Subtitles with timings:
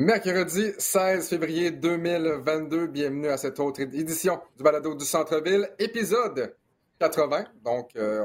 [0.00, 6.56] Mercredi 16 février 2022, bienvenue à cette autre édition du Balado du Centre-Ville, épisode
[6.98, 7.44] 80.
[7.62, 8.22] Donc, euh,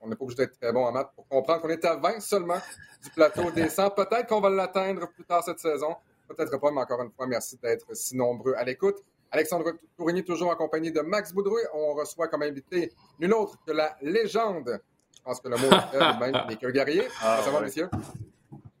[0.00, 2.20] on n'est pas obligé d'être très bon en maths pour comprendre qu'on est à 20
[2.20, 2.56] seulement
[3.04, 3.90] du plateau des 100.
[3.90, 5.96] Peut-être qu'on va l'atteindre plus tard cette saison,
[6.28, 8.96] peut-être pas, mais encore une fois, merci d'être si nombreux à l'écoute.
[9.30, 11.66] Alexandre Tourigny, toujours accompagné de Max Boudrouille.
[11.74, 12.90] On reçoit comme invité
[13.20, 14.80] nul autre que la légende.
[15.14, 17.08] Je pense que le mot est même, les guerriers.
[17.20, 17.90] Ah, ça va, messieurs?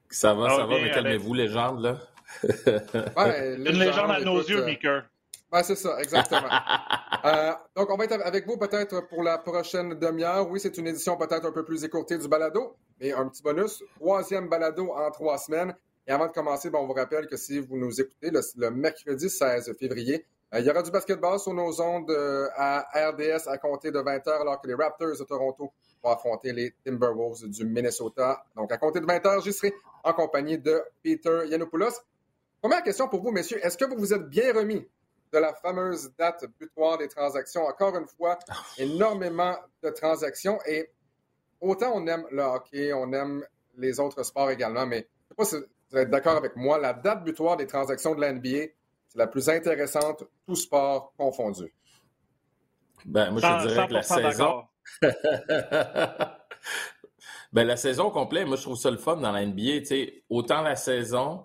[0.08, 1.98] Ça va, ça va, mais calmez-vous, légende, là.
[2.42, 5.04] Une légende à nos yeux, Maker.
[5.52, 6.48] Ouais, c'est ça, exactement.
[7.24, 10.50] Euh, donc, on va être avec vous peut-être pour la prochaine demi-heure.
[10.50, 13.80] Oui, c'est une édition peut-être un peu plus écourtée du balado, mais un petit bonus.
[13.94, 15.72] Troisième balado en trois semaines.
[16.08, 19.72] Et avant de commencer, on vous rappelle que si vous nous écoutez le, mercredi 16
[19.78, 23.92] février, euh, il y aura du basketball sur nos ondes euh, à RDS à compter
[23.92, 25.72] de 20h, alors que les Raptors de Toronto
[26.02, 28.44] vont affronter les Timberwolves du Minnesota.
[28.56, 29.72] Donc, à compter de 20h, j'y serai
[30.02, 32.00] en compagnie de Peter Yanopoulos.
[32.62, 33.58] Première question pour vous, messieurs.
[33.66, 34.86] Est-ce que vous vous êtes bien remis
[35.32, 37.66] de la fameuse date butoir des transactions?
[37.66, 38.38] Encore une fois,
[38.78, 40.88] énormément de transactions et
[41.60, 43.44] autant on aime le hockey, on aime
[43.76, 45.56] les autres sports également, mais je ne sais pas si
[45.90, 48.68] vous êtes d'accord avec moi, la date butoir des transactions de la NBA,
[49.08, 51.74] c'est la plus intéressante, tout sport confondu.
[53.04, 54.62] Ben, moi, je dirais que la saison.
[57.52, 59.82] ben, la saison complète, moi, je trouve ça le fun dans la NBA.
[60.30, 61.42] Autant la saison,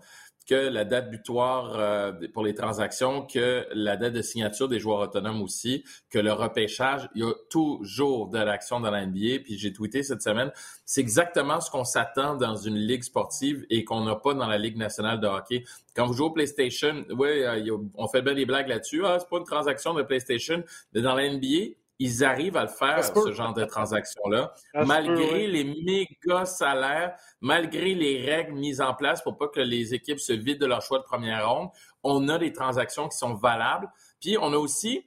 [0.47, 4.99] que la date butoir euh, pour les transactions, que la date de signature des joueurs
[4.99, 7.09] autonomes aussi, que le repêchage.
[7.15, 9.43] Il y a toujours de l'action dans la NBA.
[9.43, 10.51] Puis j'ai tweeté cette semaine,
[10.85, 14.57] c'est exactement ce qu'on s'attend dans une ligue sportive et qu'on n'a pas dans la
[14.57, 15.65] Ligue nationale de hockey.
[15.95, 19.05] Quand vous jouez au PlayStation, oui, euh, on fait bien des blagues là-dessus.
[19.05, 20.63] Ah, c'est pas une transaction de PlayStation.
[20.93, 24.53] Mais dans la NBA, ils arrivent à le faire, ce genre de transaction-là,
[24.85, 30.19] malgré les méga salaires, malgré les règles mises en place pour pas que les équipes
[30.19, 31.69] se vident de leur choix de première ronde.
[32.03, 33.89] On a des transactions qui sont valables.
[34.21, 35.05] Puis on a aussi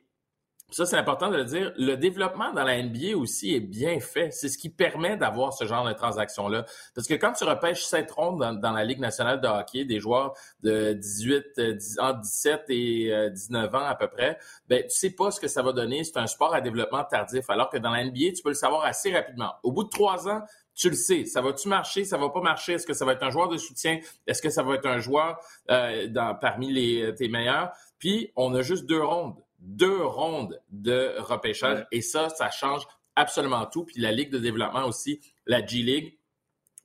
[0.70, 1.72] ça, c'est important de le dire.
[1.76, 4.31] Le développement dans la NBA aussi est bien fait.
[4.31, 6.64] C'est ce qui permet d'avoir ce genre de transaction-là.
[6.94, 10.34] Parce que quand tu repêches sept rondes dans, la Ligue nationale de hockey, des joueurs
[10.62, 14.38] de 18, euh, entre 17 et 19 euh, ans à peu près,
[14.69, 16.04] ben, tu sais pas ce que ça va donner.
[16.04, 17.48] C'est un sport à développement tardif.
[17.50, 19.54] Alors que dans la NBA, tu peux le savoir assez rapidement.
[19.62, 20.42] Au bout de trois ans,
[20.75, 21.25] tu le sais.
[21.25, 22.04] Ça va-tu marcher?
[22.04, 22.75] Ça va pas marcher?
[22.75, 23.98] Est-ce que ça va être un joueur de soutien?
[24.26, 25.38] Est-ce que ça va être un joueur
[25.70, 27.72] euh, dans, parmi les, tes meilleurs?
[27.98, 31.87] Puis, on a juste deux rondes deux rondes de repêchage.
[31.93, 33.84] Et ça, ça change absolument tout.
[33.84, 36.19] Puis la Ligue de développement aussi, la G-League,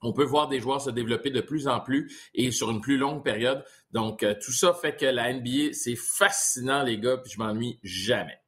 [0.02, 2.98] on peut voir des joueurs se développer de plus en plus et sur une plus
[2.98, 3.64] longue période.
[3.90, 7.80] Donc, euh, tout ça fait que la NBA, c'est fascinant, les gars, puis je m'ennuie
[7.82, 8.38] jamais.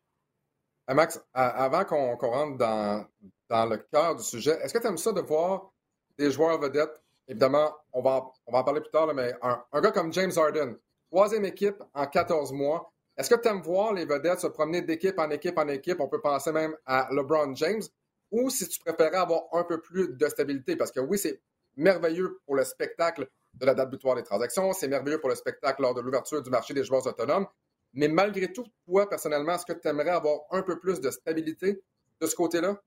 [0.87, 3.07] Ah, Max, avant qu'on rentre dans,
[3.49, 5.71] dans le cœur du sujet, est-ce que tu aimes ça de voir
[6.19, 7.03] des joueurs vedettes?
[7.27, 10.33] Évidemment, on va, on va en parler plus tard, mais un, un, gars comme James
[10.35, 10.77] Harden,
[11.11, 15.19] troisième équipe en 14 mois, est-ce que tu aimes voir les vedettes se promener d'équipe
[15.19, 15.99] en équipe en équipe?
[16.01, 17.83] On peut penser même à LeBron James.
[18.31, 20.77] Ou si tu préférais avoir un peu plus de stabilité?
[20.77, 21.41] Parce que oui, c'est
[21.77, 25.83] merveilleux pour le spectacle de la date butoir des transactions, c'est merveilleux pour le spectacle
[25.83, 27.47] lors de l'ouverture du marché des joueurs autonomes.
[27.95, 31.83] Mais malgré tout, toi, personnellement, est-ce que tu aimerais avoir un peu plus de stabilité
[32.21, 32.81] de ce côté-là?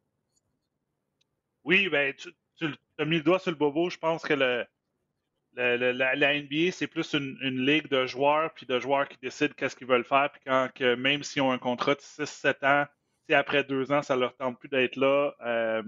[1.65, 2.67] Oui, ben, tu, tu
[2.99, 3.89] as mis le doigt sur le bobo.
[3.89, 4.63] Je pense que le,
[5.56, 9.88] la, NBA, c'est plus une, ligue de joueurs, puis de joueurs qui décident qu'est-ce qu'ils
[9.88, 12.85] veulent faire, puis quand même s'ils ont un contrat de 6-7 ans,
[13.34, 15.84] après deux ans, ça leur tente plus d'être là, euh,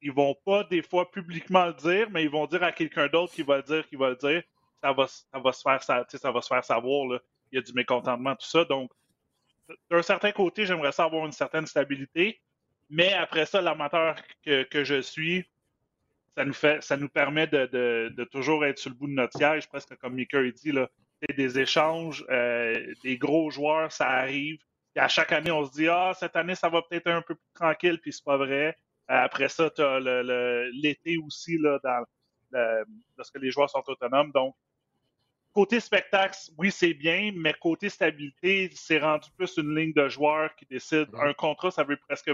[0.00, 3.32] ils vont pas des fois publiquement le dire, mais ils vont dire à quelqu'un d'autre
[3.32, 4.42] qui va le dire, qui va le dire.
[4.82, 7.20] Ça va, ça va se faire, savoir.
[7.52, 8.64] Il y a du mécontentement, tout ça.
[8.64, 8.90] Donc,
[9.90, 12.40] d'un certain côté, j'aimerais ça avoir une certaine stabilité.
[12.90, 15.46] Mais après ça, l'amateur que je suis,
[16.36, 19.68] ça nous fait, ça nous permet de, toujours être sur le bout de notre siège,
[19.68, 20.88] presque comme Mika dit, là.
[21.36, 24.58] Des échanges, euh, des gros joueurs, ça arrive.
[24.96, 27.36] Et à chaque année, on se dit Ah, cette année, ça va peut-être un peu
[27.36, 28.76] plus tranquille, puis c'est pas vrai.
[29.06, 30.00] Après ça, tu as
[30.72, 32.04] l'été aussi, là, dans,
[33.16, 34.32] lorsque les joueurs sont autonomes.
[34.32, 34.56] Donc,
[35.52, 40.54] côté spectacle, oui, c'est bien, mais côté stabilité, c'est rendu plus une ligne de joueurs
[40.56, 41.08] qui décide.
[41.14, 42.32] Un contrat, ça veut presque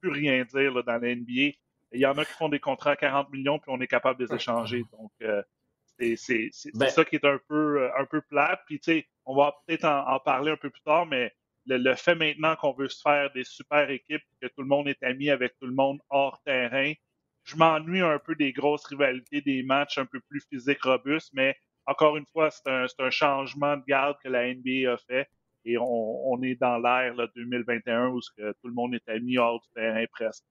[0.00, 1.56] plus rien dire là, dans la NBA.
[1.92, 4.20] Il y en a qui font des contrats à 40 millions, puis on est capable
[4.20, 4.84] de les échanger.
[4.92, 5.42] Donc, euh,
[6.16, 8.60] c'est ben ça qui est un peu, euh, un peu plat.
[8.66, 11.32] Puis, tu sais, on va peut-être en, parler un peu plus tard, mais
[11.66, 15.02] le, fait maintenant qu'on veut se faire des super équipes, que tout le monde est
[15.02, 16.92] ami avec tout le monde hors terrain,
[17.44, 21.56] je m'ennuie un peu des grosses rivalités, des matchs un peu plus physiques, robustes, mais
[21.86, 25.28] encore une fois, c'est un, un, changement de garde que la NBA a fait.
[25.64, 29.60] Et on, on est dans l'ère 2021 où que tout le monde est ami hors
[29.60, 30.44] du terrain presque.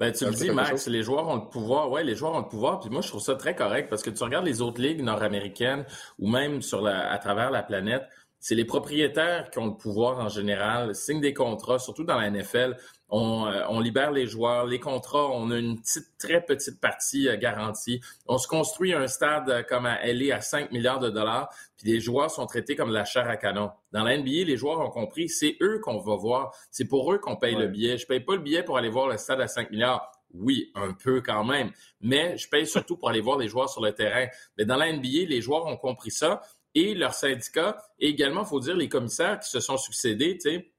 [0.00, 1.90] Ben, tu le dis, Max, les joueurs ont le pouvoir.
[1.90, 2.80] Ouais, les joueurs ont le pouvoir.
[2.80, 5.84] Puis moi, je trouve ça très correct parce que tu regardes les autres ligues nord-américaines
[6.18, 8.04] ou même sur la, à travers la planète,
[8.40, 12.30] c'est les propriétaires qui ont le pouvoir en général, signent des contrats, surtout dans la
[12.30, 12.76] NFL.
[13.10, 17.28] On, euh, on, libère les joueurs, les contrats, on a une petite, très petite partie
[17.28, 18.02] euh, garantie.
[18.26, 21.90] On se construit un stade euh, comme à LA à 5 milliards de dollars, puis
[21.90, 23.70] les joueurs sont traités comme de la chair à canon.
[23.92, 27.18] Dans la NBA, les joueurs ont compris, c'est eux qu'on va voir, c'est pour eux
[27.18, 27.96] qu'on paye le billet.
[27.96, 30.12] Je paye pas le billet pour aller voir le stade à 5 milliards.
[30.34, 31.70] Oui, un peu quand même,
[32.02, 34.26] mais je paye surtout pour aller voir les joueurs sur le terrain.
[34.58, 36.42] Mais dans la NBA, les joueurs ont compris ça
[36.74, 40.70] et leurs syndicats, et également, faut dire, les commissaires qui se sont succédés, tu sais,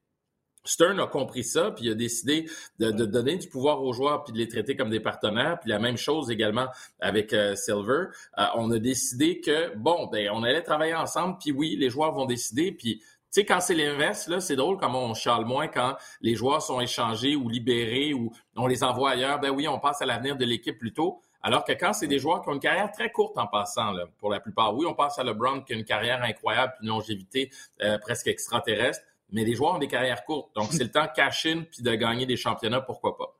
[0.64, 2.48] Stern a compris ça, puis il a décidé
[2.78, 5.58] de, donner du pouvoir aux joueurs, puis de les traiter comme des partenaires.
[5.60, 6.68] Puis la même chose également
[7.00, 8.06] avec euh, Silver.
[8.38, 12.12] Euh, on a décidé que, bon, ben, on allait travailler ensemble, puis oui, les joueurs
[12.12, 12.72] vont décider.
[12.72, 16.34] Puis, tu sais, quand c'est l'inverse, là, c'est drôle comment on charle moins quand les
[16.34, 19.38] joueurs sont échangés ou libérés ou on les envoie ailleurs.
[19.38, 21.22] Ben oui, on passe à l'avenir de l'équipe plutôt.
[21.42, 24.04] Alors que quand c'est des joueurs qui ont une carrière très courte en passant, là,
[24.18, 27.50] pour la plupart, oui, on passe à LeBron qui a une carrière incroyable, une longévité
[27.82, 29.00] euh, presque extraterrestre
[29.32, 30.54] mais les joueurs ont des carrières courtes.
[30.54, 33.36] Donc, c'est le temps de cash in puis de gagner des championnats, pourquoi pas?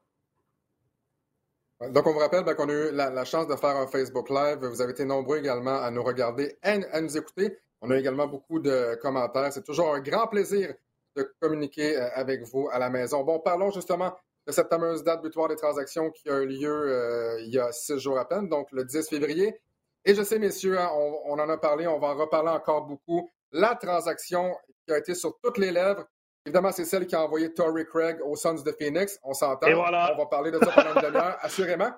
[1.88, 4.58] Donc, on vous rappelle ben, qu'on a eu la, chance de faire un Facebook Live.
[4.58, 7.56] Vous avez été nombreux également à nous regarder et à nous écouter.
[7.81, 9.50] On a également beaucoup de commentaires.
[9.52, 10.75] C'est toujours un grand plaisir
[11.16, 13.25] de communiquer euh, avec vous à la maison.
[13.25, 14.12] Bon, parlons justement
[14.46, 17.72] de cette fameuse date butoir des transactions qui a eu lieu euh, il y a
[17.72, 19.60] six jours à peine, donc le 10 février.
[20.04, 20.90] Et je sais, messieurs, hein,
[21.26, 23.31] on, en a parlé, on va en reparler encore beaucoup.
[23.52, 24.54] La transaction
[24.90, 26.04] qui a été sur toutes les lèvres.
[26.44, 29.19] Évidemment, c'est celle qui a envoyé Tory Craig aux Suns de Phoenix.
[29.22, 29.69] On s'entend.
[29.69, 31.90] On va parler de ça pendant une demi-heure, assurément.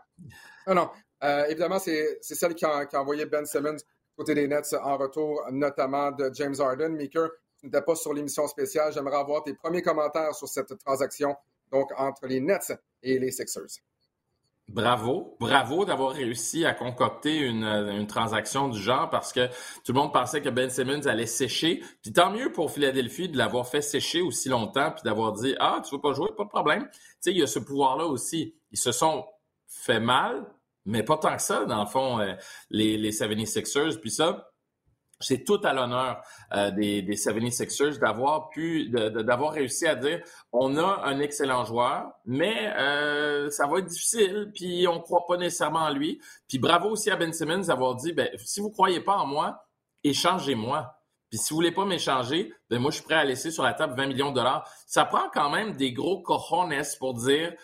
[0.67, 0.91] Non, non.
[1.25, 3.79] Euh, évidemment, c'est celle qui a, envoyé Ben Simmons
[4.15, 6.91] côté des Nets en retour, notamment de James Harden.
[6.91, 8.93] Maker, tu n'étais pas sur l'émission spéciale.
[8.93, 11.35] J'aimerais avoir tes premiers commentaires sur cette transaction,
[11.71, 12.73] donc entre les Nets
[13.03, 13.81] et les Sixers.
[14.73, 19.47] Bravo, bravo d'avoir réussi à concocter une, transaction du genre parce que
[19.85, 21.83] tout le monde pensait que Ben Simmons allait sécher.
[22.01, 25.83] Puis tant mieux pour Philadelphie de l'avoir fait sécher aussi longtemps puis d'avoir dit ah
[25.87, 26.31] tu veux pas jouer?
[26.39, 26.89] Pas de problème.
[26.91, 28.55] Tu sais il y a ce pouvoir là aussi.
[28.71, 29.27] Ils se sont
[29.67, 30.43] fait mal,
[30.87, 32.33] mais pas tant que ça dans le fond euh,
[32.71, 34.52] les les 76ers puis ça
[35.23, 36.23] c'est tout à l'honneur
[36.53, 40.23] euh, des, des 76ers d'avoir pu, d'avoir réussi à dire
[40.53, 45.27] on a un excellent joueur, mais euh, ça va être difficile, puis on ne croit
[45.27, 46.21] pas nécessairement en lui.
[46.49, 49.27] Puis bravo aussi à Ben Simmons d'avoir dit ben, si vous ne croyez pas en
[49.27, 49.65] moi,
[50.05, 50.95] échangez-moi.
[51.31, 53.73] Puis si vous voulez pas m'échanger, ben moi je suis prêt à laisser sur la
[53.73, 54.69] table 20 millions de dollars.
[54.87, 57.55] Ça prend quand même des gros cojones pour dire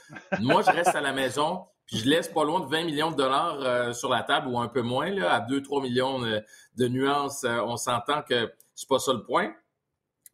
[0.41, 3.17] moi je reste à la maison, puis je laisse pas loin de 20 millions de
[3.17, 7.45] dollars euh, sur la table ou un peu moins, là, à 2-3 millions de, nuances.
[7.45, 9.53] Euh, on s'entend que c'est pas ça le point.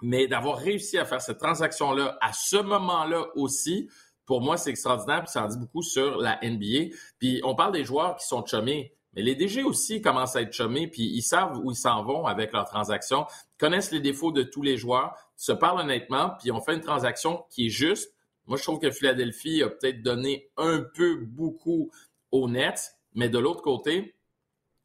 [0.03, 3.89] Mais d'avoir réussi à faire cette transaction-là à ce moment-là aussi,
[4.27, 6.97] pour moi, c'est extraordinaire, puis ça en dit beaucoup sur la NBA.
[7.21, 10.53] Puis on parle des joueurs qui sont chummés, mais les DG aussi commencent à être
[10.53, 13.27] chummés, puis ils savent où ils s'en vont avec leurs transactions,
[13.59, 17.45] connaissent les défauts de tous les joueurs, se parlent honnêtement, puis on fait une transaction
[17.51, 18.14] qui est juste,
[18.47, 21.91] moi, je trouve que Philadelphie a peut-être donné un peu beaucoup
[22.31, 24.15] aux Nets, mais de l'autre côté,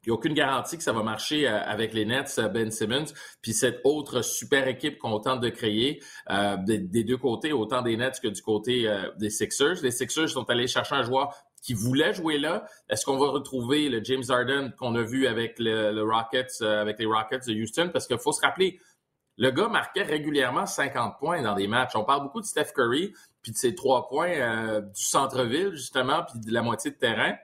[0.02, 2.70] il n'y a aucune garantie que ça va marcher euh, avec les Nets, euh, Ben
[2.70, 3.12] Simmons,
[3.42, 7.98] puis cette autre super équipe qu'on tente de créer euh, des, deux côtés, autant des
[7.98, 9.82] Nets que du côté des Sixers.
[9.82, 12.64] Les Sixers sont allés chercher un joueur qui voulait jouer là.
[12.88, 17.04] Est-ce qu'on va retrouver le James Harden qu'on a vu avec le, Rockets, avec les
[17.04, 17.90] Rockets de Houston?
[17.92, 18.80] Parce qu'il faut se rappeler,
[19.40, 21.92] le gars marquait régulièrement 50 points dans des matchs.
[21.94, 26.24] On parle beaucoup de Steph Curry, puis de ses trois points euh, du centre-ville, justement,
[26.24, 27.34] puis de la moitié de terrain.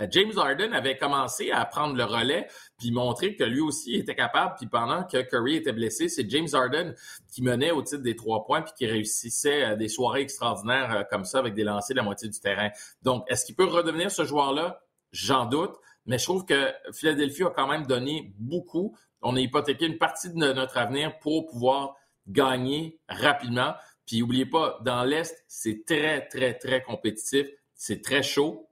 [0.00, 4.16] Euh, James Harden avait commencé à prendre le relais puis montrer que lui aussi était
[4.16, 4.56] capable.
[4.58, 6.96] Puis pendant que Curry était blessé, c'est James Harden
[7.32, 11.24] qui menait au titre des trois points puis qui réussissait euh, des soirées extraordinaires comme
[11.24, 12.70] ça avec des lancers de la moitié du terrain.
[13.02, 14.80] Donc, est-ce qu'il peut redevenir ce joueur-là?
[15.12, 15.76] J'en doute.
[16.06, 18.94] Mais je trouve que Philadelphie a quand même donné beaucoup
[19.24, 21.96] on a hypothéqué une partie de notre avenir pour pouvoir
[22.28, 23.74] gagner rapidement.
[24.06, 27.46] Puis n'oubliez pas, dans l'Est, c'est très, très, très compétitif.
[27.74, 28.68] C'est très chaud.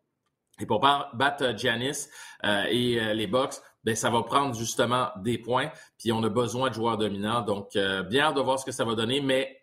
[0.61, 2.09] Et pour battre Giannis
[2.45, 5.71] euh, et euh, les Bucks, ben, ça va prendre justement des points.
[5.99, 7.41] Puis on a besoin de joueurs dominants.
[7.41, 9.21] Donc, euh, bien hâte de voir ce que ça va donner.
[9.23, 9.59] Mais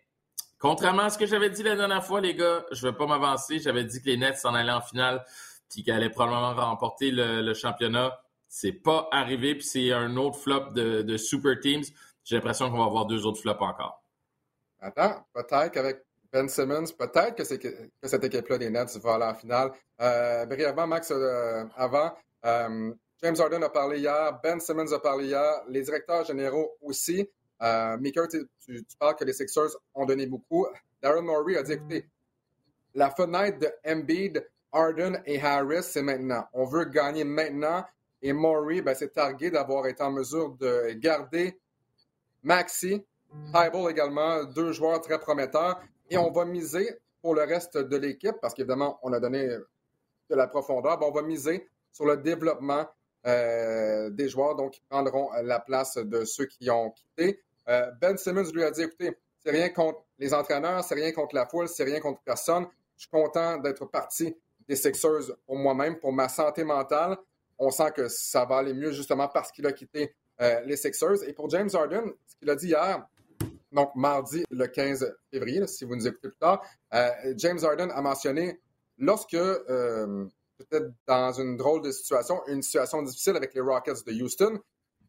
[0.58, 3.06] contrairement à ce que j'avais dit la dernière fois, les gars, je ne vais pas
[3.06, 3.60] m'avancer.
[3.60, 5.24] J'avais dit que les Nets s'en allaient en finale
[5.70, 8.18] puis qu'ils allaient probablement remporter le championnat.
[8.52, 11.84] C'est pas arrivé, puis c'est un autre flop de, Super Teams.
[12.24, 14.02] J'ai l'impression qu'on va avoir deux autres flops encore.
[14.80, 19.34] Attends, peut-être qu'avec Ben Simmons, peut-être que, que, cette équipe-là des Nets va aller en
[19.34, 19.70] finale.
[20.00, 22.12] Euh, brièvement, Max, euh, avant,
[22.44, 22.92] euh,
[23.22, 27.28] James Harden a parlé hier, Ben Simmons a parlé hier, les directeurs généraux aussi.
[27.62, 27.96] Euh,
[28.66, 30.66] tu, parles que les Sixers ont donné beaucoup.
[31.00, 32.04] Darren Morey a dit, écoutez,
[32.94, 36.48] la fenêtre de Embiid, Harden et Harris, c'est maintenant.
[36.52, 37.84] On veut gagner maintenant.
[38.22, 41.58] Et Maury, ben, targué d'avoir été en mesure de garder
[42.42, 43.04] Maxi,
[43.52, 45.80] Tyball également, deux joueurs très prometteurs.
[46.10, 50.34] Et on va miser pour le reste de l'équipe, parce qu'évidemment, on a donné de
[50.34, 50.98] la profondeur.
[50.98, 52.86] Ben, on va miser sur le développement
[53.26, 57.42] euh, des joueurs donc, qui prendront la place de ceux qui ont quitté.
[57.68, 61.34] Euh, ben Simmons lui a dit écoutez, c'est rien contre les entraîneurs, c'est rien contre
[61.34, 62.66] la foule, c'est rien contre personne.
[62.96, 64.34] Je suis content d'être parti
[64.66, 67.18] des Sixers pour moi-même, pour ma santé mentale.
[67.60, 71.22] On sent que ça va aller mieux justement parce qu'il a quitté euh, les Sixers.
[71.28, 73.06] Et pour James Harden, ce qu'il a dit hier,
[73.70, 76.64] donc mardi le 15 février, si vous nous écoutez plus tard,
[76.94, 78.60] euh, James Harden a mentionné
[78.98, 80.26] lorsque, euh,
[80.58, 84.58] peut-être dans une drôle de situation, une situation difficile avec les Rockets de Houston,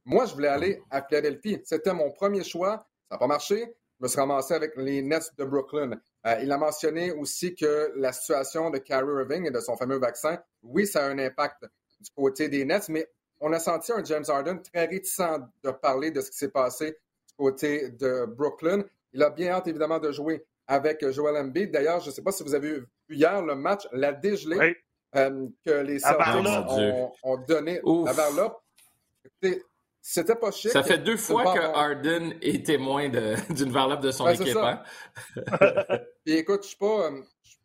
[0.06, 1.60] moi, je voulais aller à Philadelphie.
[1.64, 2.88] C'était mon premier choix.
[3.08, 3.76] Ça n'a pas marché.
[4.00, 5.92] Je me suis ramassé avec les Nets de Brooklyn.
[6.26, 10.00] Euh, il a mentionné aussi que la situation de Kyrie Irving et de son fameux
[10.00, 11.68] vaccin, oui, ça a un impact
[12.02, 13.08] du côté des Nets, mais
[13.40, 16.92] on a senti un James Harden très réticent de parler de ce qui s'est passé
[16.92, 18.84] du côté de Brooklyn.
[19.14, 21.72] Il a bien hâte, évidemment, de jouer avec Joel Embiid.
[21.72, 24.78] D'ailleurs, je ne sais pas si vous avez vu hier le match, la dégelée
[25.16, 26.48] euh, que les Celtics
[27.24, 28.62] ont, donné à Varlop.
[30.02, 30.72] C'était pas chic.
[30.72, 33.10] Ça fait deux fois que Harden est témoin
[33.50, 34.58] d'une varlope de son équipe.
[34.58, 34.82] Hein?
[36.26, 37.60] Puis écoute, je suis pas, euh, suis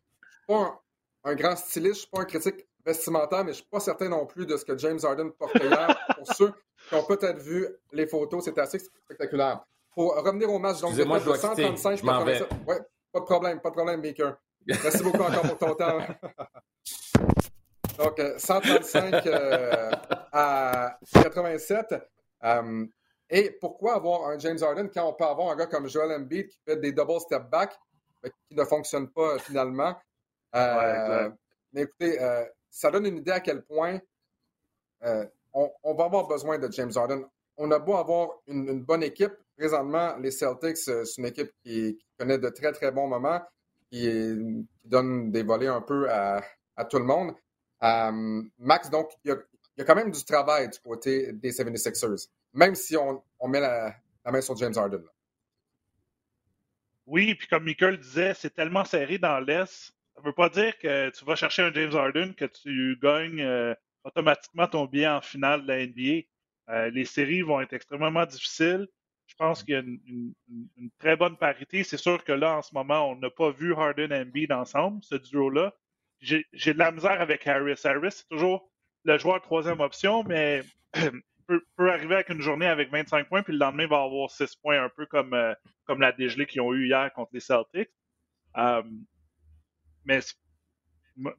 [0.47, 0.83] pas
[1.23, 4.25] un, grand styliste, je suis pas un critique vestimentaire, mais je suis pas certain non
[4.25, 5.95] plus de ce que James Harden portait hier.
[6.17, 6.53] Pour ceux
[6.87, 9.63] qui ont peut-être vu les photos, c'est assez spectaculaire.
[9.93, 12.49] Pour revenir au match, donc de 135 87.
[12.65, 12.77] Ouais,
[13.11, 14.31] pas de problème, pas de problème, Baker.
[14.65, 15.99] Merci beaucoup encore pour ton temps.
[17.97, 19.91] Donc, 135 euh, euh,
[20.31, 21.95] à 87.
[22.43, 22.85] Euh,
[23.27, 26.47] et pourquoi avoir un James Harden quand on peut avoir un gars comme Joel Embiid
[26.47, 27.75] qui fait des double step back
[28.23, 29.95] mais qui ne fonctionne pas finalement?
[30.55, 31.29] Euh,
[31.73, 33.99] mais écoutez, euh, ça donne une idée à quel point
[35.53, 37.23] on, va avoir besoin de James Harden.
[37.57, 39.33] On a beau avoir une, bonne équipe.
[39.57, 43.41] Présentement, les Celtics, c'est une équipe qui, connaît de très, très bons moments,
[43.89, 46.43] qui, donne des volets un peu à,
[46.89, 47.33] tout le monde.
[48.59, 49.37] Max, donc, il y, a,
[49.77, 53.59] il y a quand même du travail du côté des 76ers, même si on, met
[53.59, 53.95] la,
[54.25, 55.03] main sur James Harden.
[57.05, 59.93] Oui, puis comme Michael disait, c'est tellement serré dans l'Est.
[60.17, 63.75] Ça veut pas dire que tu vas chercher un James Harden, que tu gagnes euh,
[64.03, 66.25] automatiquement ton billet en finale de la NBA.
[66.69, 68.87] Euh, les séries vont être extrêmement difficiles.
[69.27, 70.33] Je pense qu'il y a une,
[70.97, 71.83] très bonne parité.
[71.83, 75.03] C'est sûr que là, en ce moment, on n'a pas vu Harden et Embiid ensemble,
[75.03, 75.75] ce duo-là.
[76.19, 76.43] J'ai
[76.73, 77.79] de la misère avec Harris.
[77.83, 78.71] Harris, c'est toujours
[79.03, 80.63] le joueur troisième option, mais
[81.47, 84.55] peut, arriver avec une journée avec 25 points, puis le lendemain, il va avoir 6
[84.55, 85.53] points, un peu comme, euh,
[85.85, 87.91] comme la dégelée qu'ils ont eu hier contre les Celtics.
[88.57, 88.81] Euh,
[90.07, 90.19] mais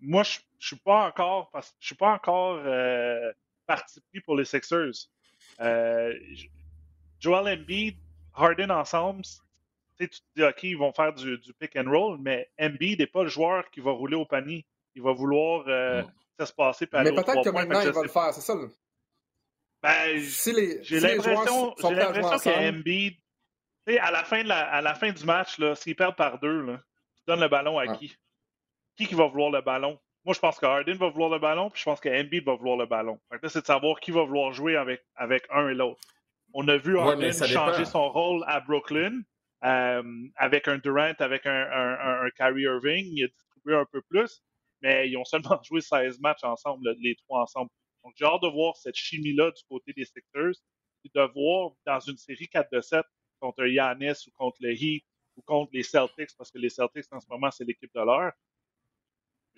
[0.00, 3.32] moi, je ne suis pas encore, parce, je suis pas encore euh,
[3.66, 5.08] parti pris pour les Sixers.
[7.20, 7.96] Joel Embiid,
[8.34, 9.22] Harden ensemble,
[9.98, 13.22] tu te dis, OK, ils vont faire du, pick and roll, mais Embiid n'est pas
[13.22, 14.64] le joueur qui va rouler au panier.
[14.94, 16.86] Il va vouloir se passer.
[16.92, 18.54] Mais peut-être que maintenant, il va le faire, c'est ça.
[19.82, 23.14] Ben, j'ai l'impression qu'Embiid,
[24.00, 26.80] à la fin à la fin du match, s'ils perdent par deux, là,
[27.16, 28.16] tu donnes le ballon à qui?
[28.98, 29.98] Qui qui va vouloir le ballon?
[30.24, 32.54] Moi, je pense que Harden va vouloir le ballon, puis je pense que Embiid va
[32.54, 33.18] vouloir le ballon.
[33.44, 36.02] c'est de savoir qui va vouloir jouer avec, avec un et l'autre.
[36.52, 39.22] On a vu Harden changer son rôle à Brooklyn
[39.64, 40.02] euh,
[40.36, 43.06] avec un Durant, avec un, un, un, Kyrie Irving.
[43.12, 44.42] Il a distribué un peu plus
[44.82, 47.70] mais ils ont seulement joué 16 matchs ensemble, les trois ensemble.
[48.04, 50.54] Donc, j'ai hâte de voir cette chimie-là du côté des Sixers,
[51.04, 53.04] et de voir dans une série 4 de 7
[53.40, 55.04] contre Yanis ou contre le Heat
[55.36, 58.32] ou contre les Celtics, parce que les Celtics, en ce moment, c'est l'équipe de l'heure.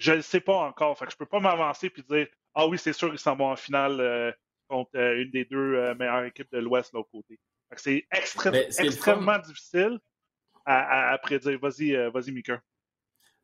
[0.00, 0.96] Je ne sais pas encore.
[0.98, 3.50] Fait que je peux pas m'avancer et dire Ah oui, c'est sûr qu'ils s'en vont
[3.50, 4.32] en finale euh,
[4.66, 7.38] contre euh, une des deux euh, meilleures équipes de l'Ouest de l'autre côté.
[7.76, 8.06] C'est
[8.78, 10.00] extrêmement difficile
[10.64, 11.58] à, prédire.
[11.60, 12.60] Vas-y, vas-y, Mika.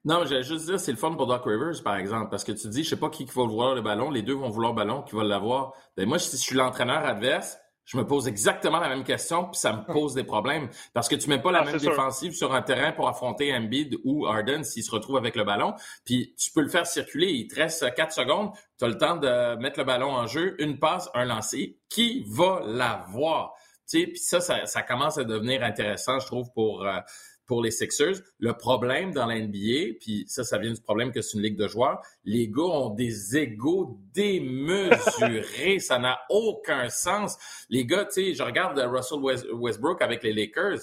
[0.05, 2.69] Non, j'allais juste dire, c'est le fun pour Doc Rivers, par exemple, parce que tu
[2.69, 5.03] dis, je sais pas qui, va vouloir le ballon, les deux vont vouloir le ballon,
[5.03, 5.75] qui va l'avoir.
[5.97, 9.59] Ben, moi, si je suis l'entraîneur adverse, je me pose exactement la même question, puis
[9.59, 10.69] ça me pose des problèmes.
[10.93, 13.97] Parce que tu mets pas la ah, même défensive sur un terrain pour affronter Embiid
[14.05, 15.75] ou Harden s'il se retrouve avec le ballon.
[16.05, 19.16] Puis tu peux le faire circuler, il te reste 4 secondes, tu as le temps
[19.16, 21.78] de mettre le ballon en jeu, une passe, un lancer.
[21.88, 23.55] Qui va l'avoir?
[23.88, 26.85] Tu sais, puis ça, ça, commence à devenir intéressant, je trouve, pour...
[26.85, 26.99] Euh,
[27.47, 28.17] pour les Sixers.
[28.38, 31.57] Le problème dans la NBA, puis ça, ça vient du problème que c'est une ligue
[31.57, 35.79] de joueurs, les gars ont des égaux démesurés.
[35.79, 37.37] ça n'a aucun sens.
[37.71, 39.19] Les gars, tu sais, je regarde Russell
[39.53, 40.81] Westbrook avec les Lakers.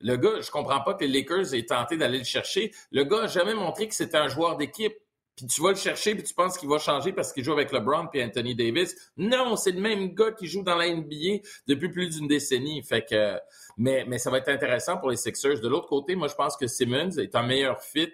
[0.00, 2.72] Le gars, je comprends pas que les Lakers aient tenté d'aller le chercher.
[2.92, 4.94] Le gars a jamais montré que c'était un joueur d'équipe.
[5.36, 7.70] Puis tu vas le chercher, puis tu penses qu'il va changer parce qu'il joue avec
[7.70, 8.96] LeBron puis Anthony Davis.
[9.18, 12.82] Non, c'est le même gars qui joue dans la NBA depuis plus d'une décennie.
[12.82, 13.38] Fait que,
[13.76, 15.60] mais, mais ça va être intéressant pour les Sixers.
[15.60, 18.10] De l'autre côté, moi, je pense que Simmons est un meilleur fit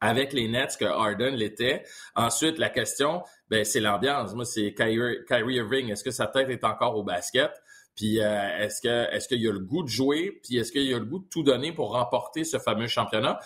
[0.00, 1.84] avec les Nets que Harden l'était.
[2.16, 4.34] Ensuite, la question, ben, c'est l'ambiance.
[4.34, 5.90] Moi, c'est Kyrie, Irving.
[5.90, 7.52] Est-ce que sa tête est encore au basket?
[7.94, 10.40] Puis euh, est-ce que est-ce qu'il a le goût de jouer?
[10.42, 13.38] Puis est-ce qu'il a le goût de tout donner pour remporter ce fameux championnat?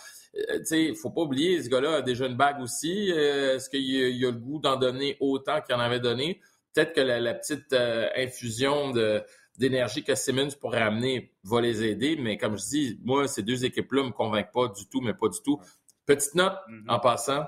[0.50, 3.12] Euh, tu sais, faut pas oublier, ce gars-là a déjà une bague aussi.
[3.12, 6.40] Euh, est-ce qu'il a, le goût d'en donner autant qu'il en avait donné?
[6.74, 7.74] Peut-être que la, petite
[8.16, 9.22] infusion de
[9.58, 13.64] d'énergie que Simmons pourrait amener va les aider, mais comme je dis, moi, ces deux
[13.64, 15.58] équipes-là me convainquent pas du tout, mais pas du tout.
[16.04, 16.90] Petite note mm-hmm.
[16.90, 17.44] en passant,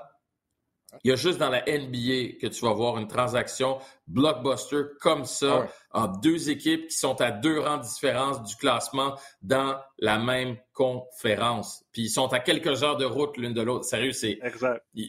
[1.03, 5.25] il y a juste dans la NBA que tu vas voir une transaction blockbuster comme
[5.25, 9.79] ça ah en deux équipes qui sont à deux rangs de différence du classement dans
[9.97, 11.83] la même conférence.
[11.91, 13.85] Puis ils sont à quelques heures de route l'une de l'autre.
[13.85, 14.39] Sérieux, c'est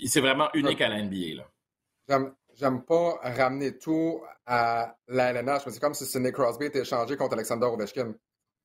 [0.06, 1.44] c'est vraiment unique à la NBA.
[2.54, 7.16] J'aime pas ramener tout à la LNH, mais c'est comme si Sidney Crosby était échangé
[7.16, 8.14] contre Alexander Ovechkin.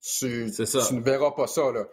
[0.01, 1.72] Tu, tu ne verras pas ça.
[1.72, 1.86] Là.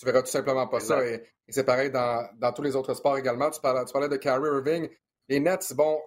[0.00, 1.06] Tu verras tout simplement pas ça.
[1.06, 3.50] Et, c'est pareil dans, tous les autres sports également.
[3.50, 4.88] Tu parlais, tu parlais de Kyrie Irving.
[5.28, 6.00] Les Nets, bon,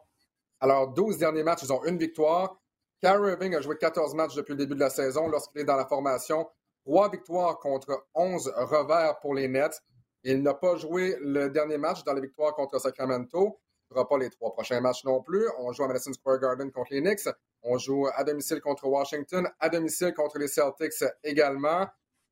[0.59, 2.59] alors 12 derniers matchs, ils ont une victoire.
[3.01, 5.75] Kyrie Irving a joué 14 matchs depuis le début de la saison lorsqu'il est dans
[5.75, 6.49] la formation.
[6.83, 9.79] Trois victoires contre 11 revers pour les Nets.
[10.23, 13.59] Il n'a pas joué le dernier match dans les victoires contre Sacramento.
[13.91, 15.47] Il ne fera pas les trois prochains matchs non plus.
[15.59, 17.29] On joue à Madison Square Garden contre les Knicks.
[17.61, 21.85] On joue à domicile contre Washington, à domicile contre les Celtics également.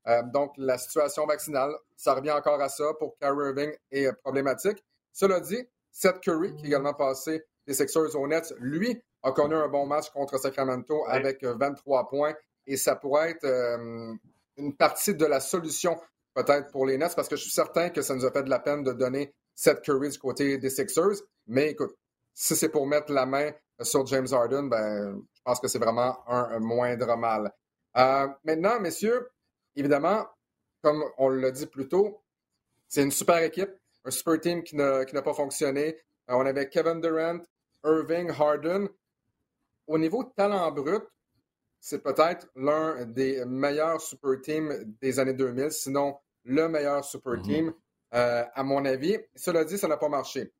[0.07, 4.13] Euh, donc, la situation vaccinale, ça revient encore à ça pour Kyrie Irving est euh,
[4.13, 4.83] problématique.
[5.13, 9.55] Cela dit, Seth Curry, qui est également passé des Sixers au Nets, lui a connu
[9.55, 12.33] un bon match contre Sacramento avec 23 euh, points
[12.65, 13.45] et ça pourrait être
[14.57, 15.99] une partie de la solution
[16.33, 18.49] peut-être pour les Nets parce que je suis certain que ça nous a fait de
[18.49, 21.21] la peine de donner Seth Curry du côté des Sixers.
[21.47, 21.95] Mais écoute,
[22.33, 26.17] si c'est pour mettre la main sur James Harden, ben, je pense que c'est vraiment
[26.27, 27.51] un, moindre mal.
[28.43, 29.29] maintenant, messieurs,
[29.75, 30.25] évidemment,
[30.81, 32.21] comme on l'a dit plus tôt,
[32.87, 33.71] c'est une super équipe,
[34.03, 35.97] un super team qui n'a, pas fonctionné.
[36.29, 37.39] Euh, on avait Kevin Durant,
[37.83, 38.87] Irving, Harden.
[39.87, 41.03] Au niveau de talent brut,
[41.79, 47.41] c'est peut-être l'un des meilleurs super teams des années 2000, sinon le meilleur super mm-hmm.
[47.41, 47.73] team,
[48.13, 49.17] euh, à mon avis.
[49.35, 50.51] Cela dit, ça n'a pas marché.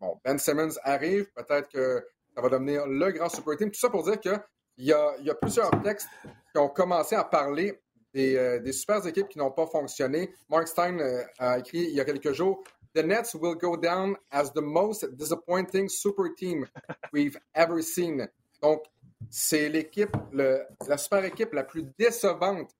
[0.00, 3.70] Bon, Ben Simmons arrive, peut-être que ça va devenir le grand super team.
[3.70, 4.38] Tout ça pour dire qu'il
[4.78, 6.08] y a, y a plusieurs textes
[6.52, 7.80] qui ont commencé à parler
[8.16, 10.30] euh, des, super équipes qui n'ont pas fonctionné.
[10.48, 12.62] Mark Stein euh, a écrit il y a quelques jours
[12.94, 16.66] The Nets will go down as the most disappointing super team
[17.12, 18.26] we've ever seen.
[18.62, 18.84] Donc,
[19.28, 22.70] c'est l'équipe, la super équipe la plus décevante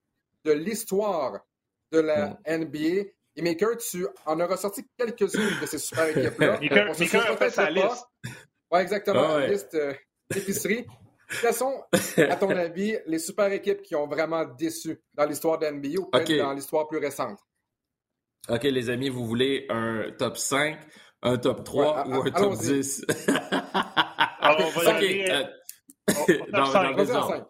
[0.45, 1.41] de l'histoire
[1.93, 3.11] de la NBA.
[3.39, 6.59] Et Maker, tu en as ressorti quelques-unes de ces super équipes-là.
[6.99, 8.07] Maker, a fait sa liste.
[8.71, 9.93] Oui, exactement, ah liste euh,
[10.31, 10.87] d'épicerie.
[11.41, 11.83] Quelles sont,
[12.17, 16.07] à ton avis, les super équipes qui ont vraiment déçu dans l'histoire de NBA ou
[16.07, 17.39] peut-être dans l'histoire plus récente?
[18.49, 20.79] OK, les amis, vous voulez un top 5,
[21.23, 23.05] un top 3 ou un top 10?
[24.39, 25.03] Alors, on va OK.
[25.03, 25.45] Euh,
[26.53, 27.47] dans, dans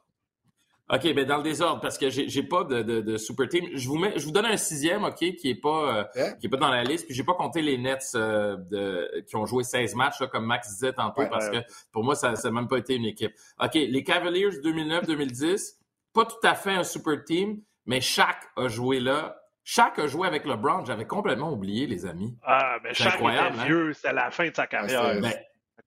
[0.88, 3.66] OK, ben dans le désordre, parce que j'ai pas de, de, super team.
[3.74, 6.48] Je vous mets, je vous donne un sixième, OK, qui est pas euh, qui est
[6.48, 7.06] pas dans la liste.
[7.06, 10.68] Puis j'ai pas compté les Nets euh, de, qui ont joué 16 matchs, comme Max
[10.68, 11.58] disait tantôt, parce que
[11.90, 13.32] pour moi, ça n'a même pas été une équipe.
[13.60, 15.74] OK, les Cavaliers 2009-2010,
[16.14, 19.36] pas tout à fait un super team, mais Shaq a joué là.
[19.64, 20.84] Shaq a joué avec LeBron.
[20.84, 22.38] J'avais complètement oublié, les amis.
[22.44, 23.50] Ah, mais Shaq était hein?
[23.64, 23.92] vieux.
[23.92, 25.20] C'est la fin de sa carrière.
[25.20, 25.34] Ben,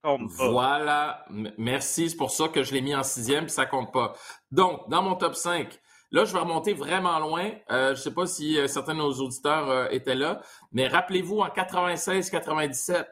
[0.02, 1.24] voilà.
[1.58, 2.10] Merci.
[2.10, 4.14] C'est pour ça que je l'ai mis en sixième, puis ça compte pas.
[4.50, 5.78] Donc, dans mon top 5,
[6.10, 7.50] là, je vais remonter vraiment loin.
[7.70, 10.40] Euh, je ne sais pas si euh, certains de nos auditeurs euh, étaient là,
[10.72, 13.06] mais rappelez-vous, en 96-97,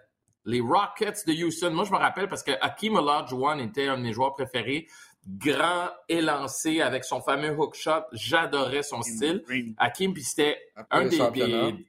[0.44, 4.02] les Rockets de Houston, moi, je me rappelle parce que Hakim Olajuwon était un de
[4.02, 4.86] mes joueurs préférés.
[5.26, 8.04] Grand élancé avec son fameux hook shot.
[8.12, 9.44] J'adorais son style.
[9.76, 10.58] Hakim, puis c'était
[10.90, 11.86] un des...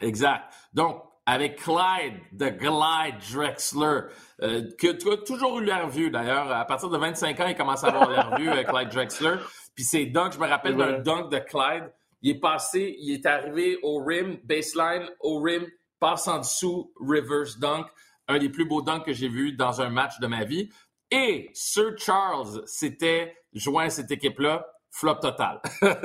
[0.00, 0.44] Exact.
[0.72, 4.00] Donc, avec Clyde, The Glide Drexler,
[4.42, 6.50] euh, que tu as toujours eu l'air vieux d'ailleurs.
[6.50, 9.36] À partir de 25 ans, il commence à avoir l'air vieux, avec Clyde Drexler.
[9.74, 11.92] Puis c'est dunk, je me rappelle d'un dunk de Clyde.
[12.22, 15.66] Il est passé, il est arrivé au rim, baseline, au rim,
[15.98, 17.86] passe en dessous, reverse dunk.
[18.28, 20.70] Un des plus beaux dunks que j'ai vu dans un match de ma vie.
[21.10, 25.60] Et Sir Charles s'était joint à cette équipe-là, flop total.
[25.82, 26.04] Avec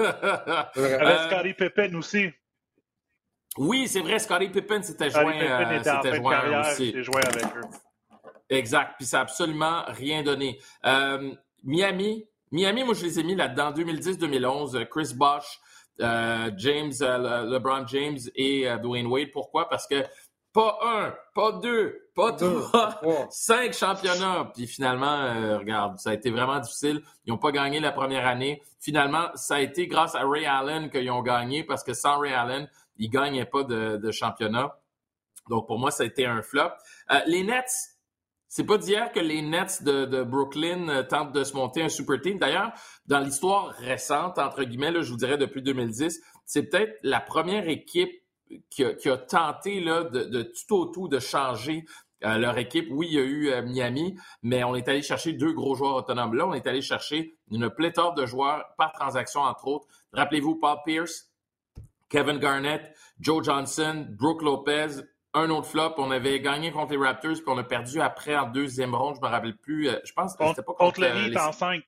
[0.79, 2.31] euh, Scottie Pippen aussi.
[3.57, 7.03] Oui, c'est vrai, Scottie Pippen s'était joint, euh, c'était joint carrière, aussi.
[7.03, 7.67] Joint avec eux.
[8.49, 10.59] Exact, puis ça n'a absolument rien donné.
[10.85, 15.59] Euh, Miami, Miami, moi je les ai mis là-dedans, 2010-2011, Chris Bosh,
[15.97, 19.31] James, LeBron James et Dwayne Wade.
[19.31, 19.67] Pourquoi?
[19.69, 20.03] Parce que
[20.53, 24.51] pas un, pas deux, pas trois, cinq championnats.
[24.53, 27.01] Puis finalement, regarde, ça a été vraiment difficile.
[27.25, 28.61] Ils n'ont pas gagné la première année.
[28.79, 32.33] Finalement, ça a été grâce à Ray Allen qu'ils ont gagné parce que sans Ray
[32.33, 34.79] Allen, ils ne gagnaient pas de, championnat.
[35.49, 36.71] Donc pour moi, ça a été un flop.
[37.27, 37.95] les Nets,
[38.55, 42.21] c'est pas d'hier que les Nets de, Brooklyn euh, tentent de se monter un super
[42.21, 42.39] team.
[42.39, 42.71] D'ailleurs,
[43.05, 48.13] dans l'histoire récente, entre guillemets, je vous dirais depuis 2010, c'est peut-être la première équipe
[48.69, 51.83] qui a, tenté de, tout au tout de changer
[52.23, 52.87] euh, leur équipe.
[52.91, 55.95] Oui, il y a eu euh, Miami, mais on est allé chercher deux gros joueurs
[55.95, 56.35] autonomes.
[56.35, 59.87] Là, on est allé chercher une pléthore de joueurs par transaction, entre autres.
[60.13, 61.29] Rappelez-vous Paul Pierce,
[62.15, 65.01] Kevin Garnett, Joe Johnson, Brooke Lopez,
[65.33, 65.95] un autre flop.
[65.97, 69.17] On avait gagné contre les Raptors, puis on a perdu après en deuxième ronde.
[69.17, 69.89] Je me rappelle plus.
[69.89, 71.83] Euh, je pense que c'était pas contre, contre le Heat en 5.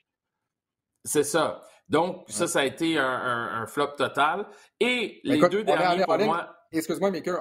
[1.05, 1.61] C'est ça.
[1.87, 4.45] Donc, ça, ça a été un, flop total.
[4.81, 6.53] Et les deux derniers, pour moi...
[6.73, 7.39] Excuse-moi, Maker,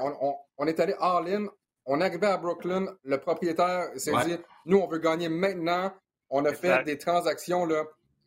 [0.56, 1.46] on, est allé all-in.
[1.86, 2.86] On est arrivé à Brooklyn.
[3.02, 5.92] Le propriétaire s'est dit, nous, on veut gagner maintenant.
[6.30, 7.82] On a fait des transactions là,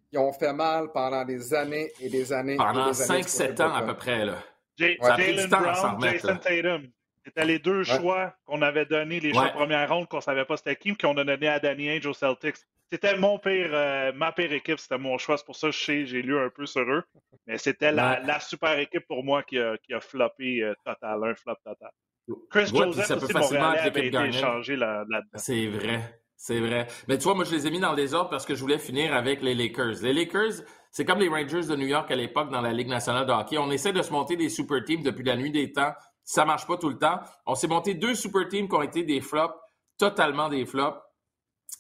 [0.09, 2.57] qui ont fait mal pendant des années et des années.
[2.57, 4.25] Pendant 5-7 ans à peu près.
[4.25, 4.35] Là.
[4.77, 6.87] Jalen Brown, Jason Tatum.
[7.25, 10.75] C'était les deux choix qu'on avait donnés, les choix première ronde qu'on savait pas c'était
[10.75, 12.55] qui, qu'on a donné à Danny Ainge aux Celtics.
[12.91, 15.37] C'était mon pire, euh, ma pire équipe, c'était mon choix.
[15.37, 17.03] C'est pour ça que je sais, j'ai lu un peu sur eux.
[17.45, 21.35] Mais c'était la, super équipe pour moi qui a, qui a floppé euh, total, un
[21.35, 21.91] flop total.
[22.49, 25.19] Chris Joseph aussi de Montréal avait été échangé là-dedans.
[25.35, 26.19] C'est vrai.
[26.41, 26.87] C'est vrai.
[27.09, 28.79] Mais tu vois, moi, je les ai mis dans le désordre parce que je voulais
[28.79, 30.01] finir avec les Lakers.
[30.01, 33.25] Les Lakers, c'est comme les Rangers de New York à l'époque dans la Ligue nationale
[33.25, 33.57] de hockey.
[33.57, 35.91] On essaie de se monter des super teams depuis la nuit des temps
[36.29, 37.19] ça marche pas tout le temps.
[37.47, 39.55] On s'est monté deux super teams qui ont été des flops,
[39.97, 41.01] totalement des flops.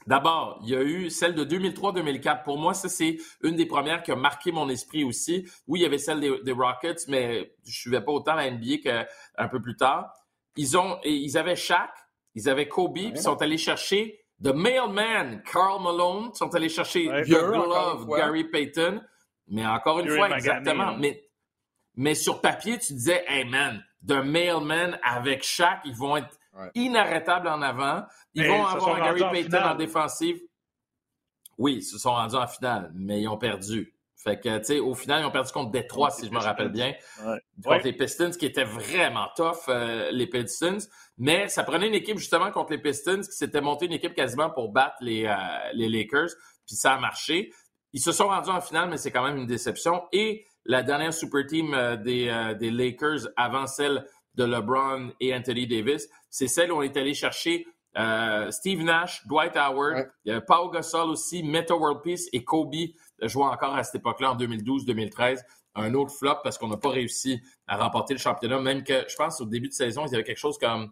[0.07, 2.41] D'abord, il y a eu celle de 2003-2004.
[2.41, 5.47] Pour moi, ça, c'est une des premières qui a marqué mon esprit aussi.
[5.67, 8.77] Oui, il y avait celle des, Rockets, mais je ne suivais pas autant la NBA
[8.83, 10.11] qu'un peu plus tard.
[10.55, 11.91] Ils, ont, ils avaient Shaq,
[12.33, 17.07] ils avaient Kobe, puis ils sont allés chercher The Mailman, Carl Malone, sont allés chercher
[17.07, 19.01] The Glove, Gary Payton.
[19.47, 20.95] Mais encore une fois, exactement.
[20.97, 21.23] Mais,
[21.95, 26.39] mais sur papier, tu disais, hey man, de mailman avec chaque, ils vont être
[26.75, 28.03] inarrêtables en avant.
[28.33, 30.39] Ils vont avoir Gary Payton en, défensive.
[31.57, 33.93] Oui, ils se sont rendus en finale, mais ils ont perdu.
[34.21, 36.69] Fait que, tu sais, au final, ils ont perdu contre Détroit, si je me rappelle
[36.69, 36.93] bien.
[37.63, 40.79] Contre les Pistons, qui étaient vraiment tough, euh, les Pistons.
[41.17, 44.49] Mais ça prenait une équipe, justement, contre les Pistons, qui s'était montée une équipe quasiment
[44.49, 45.35] pour battre les, euh,
[45.73, 46.29] les Lakers.
[46.67, 47.53] Puis ça a marché.
[47.93, 50.03] Ils se sont rendus en finale, mais c'est quand même une déception.
[50.11, 54.05] Et la dernière super team euh, des, euh, des, Lakers avant celle
[54.35, 57.65] de LeBron et Anthony Davis, c'est celle où on est allé chercher
[57.97, 60.11] euh, Steve Nash, Dwight Howard,
[60.47, 62.75] Paul Gasol aussi, Meta World Peace et Kobe
[63.23, 65.39] jouant encore à cette époque-là en 2012-2013.
[65.75, 69.15] Un autre flop parce qu'on n'a pas réussi à remporter le championnat, même que je
[69.15, 70.91] pense au début de saison, il y avait quelque chose comme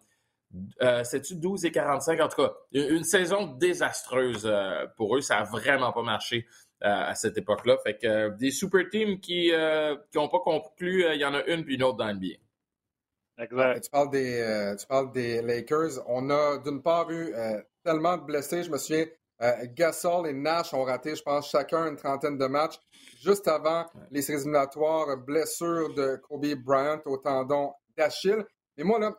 [0.81, 2.21] euh, C'est-tu 12 et 45?
[2.21, 4.49] En tout cas, une, saison désastreuse
[4.95, 5.21] pour eux.
[5.21, 6.45] Ça n'a vraiment pas marché
[6.81, 7.77] à cette époque-là.
[7.83, 11.33] Fait que euh, des super teams qui n'ont euh, pas conclu, euh, il y en
[11.33, 12.35] a une puis une autre dans NBA.
[13.39, 13.83] Exact.
[13.83, 16.03] Tu parles, des, tu parles des Lakers.
[16.07, 17.35] On a d'une part eu
[17.83, 18.63] tellement de blessés.
[18.63, 19.05] Je me souviens,
[19.39, 22.79] Gasol et Nash ont raté, je pense, chacun une trentaine de matchs.
[23.21, 28.43] Juste avant les séries éliminatoires, blessure de Kobe Bryant au tendon d'Achille.
[28.77, 29.15] Mais moi, là,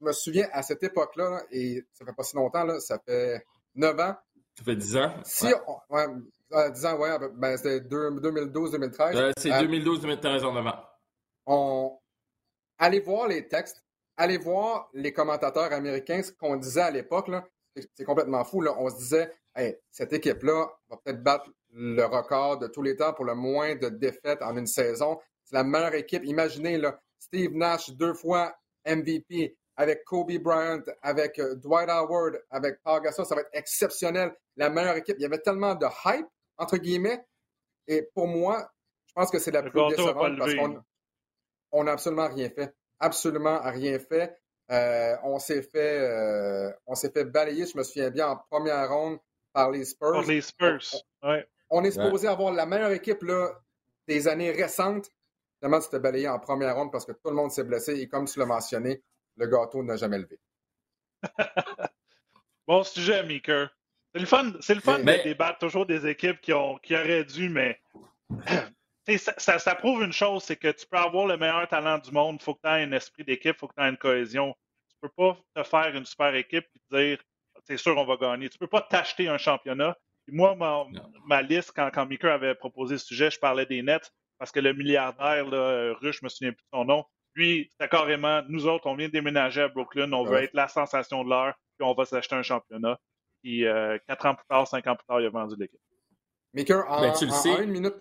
[0.00, 3.44] je me souviens à cette époque-là, et ça fait pas si longtemps, là, ça fait
[3.74, 4.16] 9 ans.
[4.56, 5.14] Ça fait 10 ans?
[5.24, 5.46] Si
[5.90, 6.06] ouais.
[6.70, 9.16] 10 ans, ouais, ben, c'était 2012-2013.
[9.16, 10.76] Euh, c'est 2012-2013 en avant.
[11.46, 11.98] On...
[12.78, 13.82] Allez voir les textes,
[14.16, 17.30] allez voir les commentateurs américains, ce qu'on disait à l'époque,
[17.94, 18.60] c'est complètement fou.
[18.60, 18.74] Là.
[18.78, 23.12] On se disait, hey, cette équipe-là va peut-être battre le record de tous les temps
[23.12, 25.18] pour le moins de défaites en une saison.
[25.44, 26.24] C'est la meilleure équipe.
[26.24, 28.54] Imaginez, là, Steve Nash, deux fois
[28.86, 34.34] MVP, avec Kobe Bryant, avec euh, Dwight Howard, avec Paul Gasol, ça va être exceptionnel.
[34.56, 35.16] La meilleure équipe.
[35.18, 37.24] Il y avait tellement de hype entre guillemets.
[37.86, 38.70] Et pour moi,
[39.06, 42.74] je pense que c'est la plus décevante parce qu'on n'a absolument rien fait.
[42.98, 44.38] Absolument rien fait.
[44.70, 48.88] Euh, on s'est fait, euh, on s'est fait balayer, je me souviens bien, en première
[48.90, 49.18] ronde
[49.56, 50.22] par les Spurs.
[50.28, 51.02] les Spurs,
[51.70, 53.52] on, est supposé avoir la meilleure équipe là,
[54.06, 55.10] des années récentes.
[55.58, 58.26] Finalement, c'était balayé en première ronde parce que tout le monde s'est blessé et comme
[58.26, 59.02] tu l'as mentionné,
[59.36, 60.38] le gâteau n'a jamais levé.
[62.66, 63.70] bon sujet, Meeker.
[64.12, 67.24] C'est le fun, c'est le fun de débattre toujours des équipes qui, ont, qui auraient
[67.24, 67.80] dû, mais
[69.38, 72.36] ça, ça, prouve une chose, c'est que tu peux avoir le meilleur talent du monde,
[72.40, 74.54] il faut que tu aies un esprit d'équipe, il faut que tu aies une cohésion.
[74.90, 77.18] Tu peux pas te faire une super équipe et te dire
[77.66, 78.48] c'est sûr on va gagner.
[78.48, 79.96] Tu peux pas t'acheter un championnat.
[80.28, 80.56] moi,
[81.26, 84.12] ma, liste, quand, quand Mika avait proposé ce sujet, je parlais des Nets.
[84.38, 87.88] parce que le milliardaire là, russe, je me souviens plus de son nom, lui, c'est
[87.88, 91.28] carrément, nous autres, on vient de déménager à Brooklyn, on veut être la sensation de
[91.28, 92.98] l'heure, puis on va s'acheter un championnat.
[93.42, 95.80] Puis euh, quatre ans plus tard, cinq ans plus tard, il a vendu l'équipe.
[96.54, 97.62] Maker, en, ben, tu le sais.
[97.62, 97.94] une minute,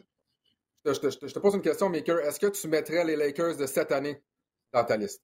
[0.85, 2.19] je, te pose une question, Maker.
[2.19, 4.21] Est-ce que tu mettrais les Lakers de cette année
[4.71, 5.21] dans ta liste?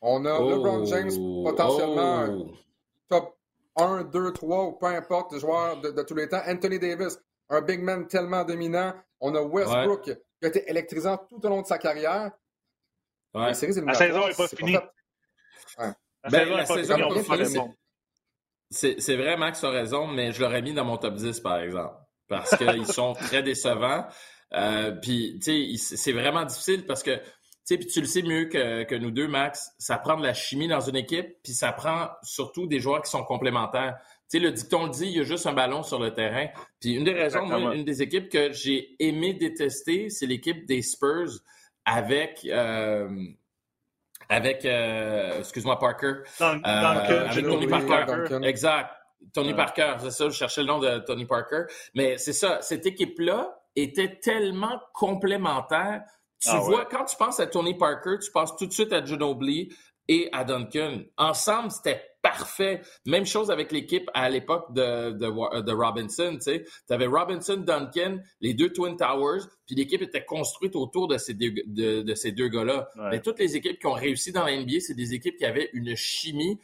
[0.00, 2.50] On a LeBron James potentiellement oh.
[3.08, 3.36] top
[3.76, 6.42] 1, 2, 3 ou peu importe, le joueur de, tous les temps.
[6.46, 8.94] Anthony Davis, un big man tellement dominant.
[9.20, 10.10] On a Westbrook qui
[10.44, 12.32] a été électrisant tout au long de sa carrière.
[13.34, 13.46] Ouais.
[13.46, 14.76] La, saison n'est pas finie.
[14.76, 15.92] Ouais.
[16.24, 17.58] La ben, saison n'est pas finie.
[18.70, 21.96] C'est vrai, Max a raison, mais je l'aurais mis dans mon top 10, par exemple.
[22.28, 24.06] Parce qu'ils sont très décevants.
[24.52, 27.20] Euh, puis, tu sais, c'est vraiment difficile parce que
[27.66, 30.34] sais, puis tu le sais mieux que, que, nous deux, Max, ça prend de la
[30.34, 33.96] chimie dans une équipe, puis ça prend surtout des joueurs qui sont complémentaires.
[34.30, 36.46] Tu sais, le dicton le dit, il y a juste un ballon sur le terrain.
[36.80, 40.82] Puis une des raisons, moi, une des équipes que j'ai aimé détester, c'est l'équipe des
[40.82, 41.40] Spurs
[41.84, 43.08] avec euh,
[44.28, 46.14] avec euh, excuse-moi Parker.
[47.10, 48.38] euh, avec Tony Parker.
[48.42, 48.90] Exact.
[49.32, 51.64] Tony Parker, c'est ça, je cherchais le nom de Tony Parker.
[51.94, 56.02] Mais c'est ça, cette équipe-là était tellement complémentaire
[56.50, 59.04] tu ah vois, quand tu penses à Tony Parker, tu penses tout de suite à
[59.04, 59.74] Ginobili
[60.08, 61.02] et à Duncan.
[61.16, 62.82] Ensemble, c'était parfait.
[63.06, 66.38] Même chose avec l'équipe à l'époque de, de, de, Robinson.
[66.44, 71.34] Tu avais Robinson, Duncan, les deux Twin Towers, puis l'équipe était construite autour de ces
[71.34, 72.88] deux, de, de ces deux gars-là.
[73.10, 75.70] Mais toutes les équipes qui ont réussi dans la NBA, c'est des équipes qui avaient
[75.72, 76.58] une chimie,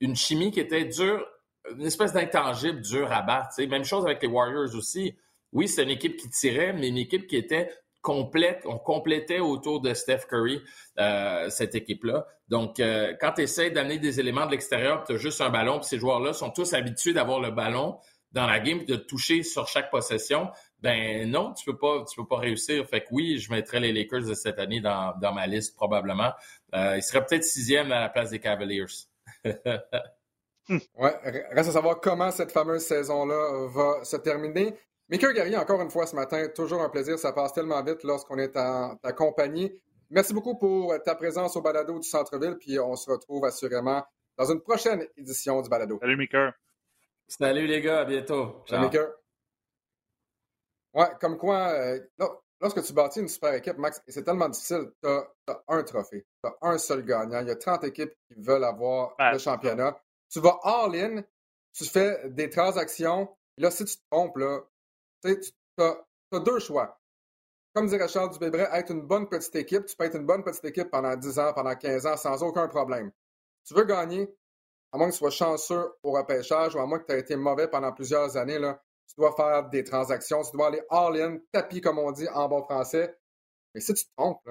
[0.00, 1.24] une chimie qui était dure,
[1.70, 3.60] une espèce d'intangible dur à battre.
[3.66, 5.14] Même chose avec les Warriors aussi.
[5.52, 7.70] Oui, c'est une équipe qui tirait, mais une équipe qui était
[8.08, 10.62] on complétait autour de Steph Curry
[10.98, 12.26] euh, cette équipe-là.
[12.48, 15.78] Donc, euh, quand tu essaies d'amener des éléments de l'extérieur, tu as juste un ballon,
[15.78, 17.98] puis ces joueurs-là sont tous habitués d'avoir le ballon
[18.32, 22.26] dans la game, de toucher sur chaque possession, ben non, tu peux pas, tu peux
[22.26, 22.86] pas réussir.
[22.86, 26.32] Fait que oui, je mettrais les Lakers de cette année dans, ma liste probablement.
[26.74, 28.84] Euh, ils seraient peut-être sixième à la place des Cavaliers.
[29.44, 31.14] ouais,
[31.52, 34.74] reste à savoir comment cette fameuse saison-là va se terminer.
[35.08, 37.18] Michael Guerrier, encore une fois ce matin, toujours un plaisir.
[37.18, 39.72] Ça passe tellement vite lorsqu'on est en ta compagnie.
[40.10, 44.04] Merci beaucoup pour ta présence au balado du centre-ville, puis on se retrouve assurément
[44.36, 45.98] dans une prochaine édition du balado.
[46.00, 46.52] Salut, Michael.
[47.28, 48.00] Salut, les gars.
[48.00, 48.62] À bientôt.
[48.68, 49.08] Salut, Michael.
[50.94, 52.00] Ouais, comme quoi, euh,
[52.60, 56.26] lorsque tu bâtis une super équipe, Max, et c'est tellement difficile, tu as, un trophée,
[56.42, 57.40] tu as un seul gagnant.
[57.40, 60.00] Il y a 30 équipes qui veulent avoir le championnat.
[60.30, 61.22] Tu vas all-in,
[61.72, 63.28] tu fais des transactions.
[63.58, 64.60] Là, si tu te trompes, là,
[65.22, 65.34] tu
[65.78, 66.98] as, deux choix.
[67.74, 70.64] Comme dirait Charles Dubébret, être une bonne petite équipe, tu peux être une bonne petite
[70.64, 73.12] équipe pendant 10 ans, pendant 15 ans, sans aucun problème.
[73.64, 74.34] Tu veux gagner,
[74.92, 77.36] à moins que tu sois chanceux au repêchage ou à moins que tu aies été
[77.36, 81.80] mauvais pendant plusieurs années, là, tu dois faire des transactions, tu dois aller all-in, tapis
[81.80, 83.16] comme on dit en bon français.
[83.74, 84.48] Mais si tu te trompes,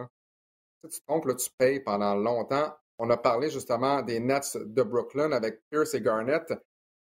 [0.84, 2.74] si tu te trompes, là, tu payes pendant longtemps.
[2.98, 6.54] On a parlé justement des Nets de Brooklyn avec Pierce et Garnett.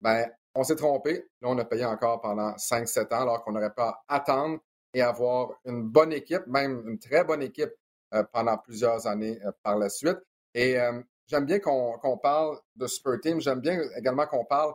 [0.00, 1.28] Ben, on s'est trompé.
[1.40, 4.58] Là, on a payé encore pendant 5-7 ans, alors qu'on n'aurait pas attendre
[4.94, 7.72] et avoir une bonne équipe, même une très bonne équipe
[8.14, 10.18] euh, pendant plusieurs années euh, par la suite.
[10.54, 13.40] Et euh, j'aime bien qu'on parle de Super Team.
[13.40, 14.72] J'aime bien également qu'on parle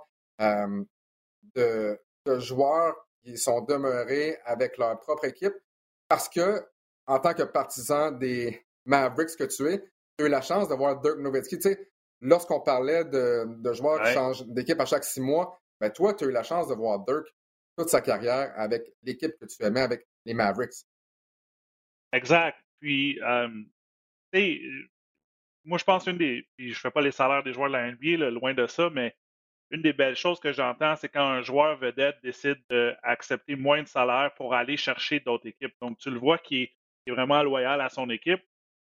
[1.55, 5.53] de, de, joueurs qui sont demeurés avec leur propre équipe
[6.07, 6.63] parce que,
[7.07, 9.79] en tant que partisan des Mavericks que tu es,
[10.17, 11.57] tu as eu la chance de voir Dirk Nowitzki.
[11.57, 15.91] Tu sais, lorsqu'on parlait de, de joueurs qui changent d'équipe à chaque six mois, ben
[15.91, 17.27] toi, tu as eu la chance de voir Dirk
[17.77, 20.85] toute sa carrière avec l'équipe que tu aimais, avec les Mavericks.
[22.13, 22.57] Exact.
[22.79, 23.19] Puis,
[25.65, 26.47] moi, je pense une des.
[26.55, 29.13] Puis, je fais pas les salaires des joueurs de la NBA, loin de ça, mais
[29.71, 33.87] une des belles choses que j'entends, c'est quand un joueur vedette décide d'accepter moins de
[33.89, 35.75] salaire pour aller chercher d'autres équipes.
[35.81, 38.41] Donc, tu le vois qui est, vraiment loyal à son équipe.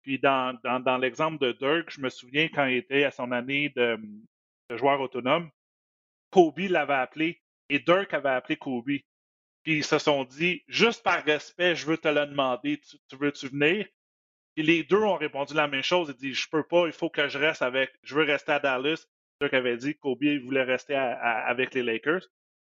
[0.02, 3.98] Puis, dans, l'exemple de Dirk, je me souviens quand il était à son année de
[4.76, 5.50] joueur autonome,
[6.34, 8.98] Kobe l'avait appelé et Dirk avait appelé Kobe.
[9.62, 13.46] Puis ils se sont dit, juste par respect, je veux te le demander, tu, veux-tu
[13.46, 13.86] venir?
[14.56, 16.08] Puis les deux ont répondu la même chose.
[16.08, 18.58] Ils dit, je peux pas, il faut que je reste avec, je veux rester à
[18.58, 19.06] Dallas.
[19.40, 22.26] Dirk avait dit, Kobe voulait rester avec les Lakers.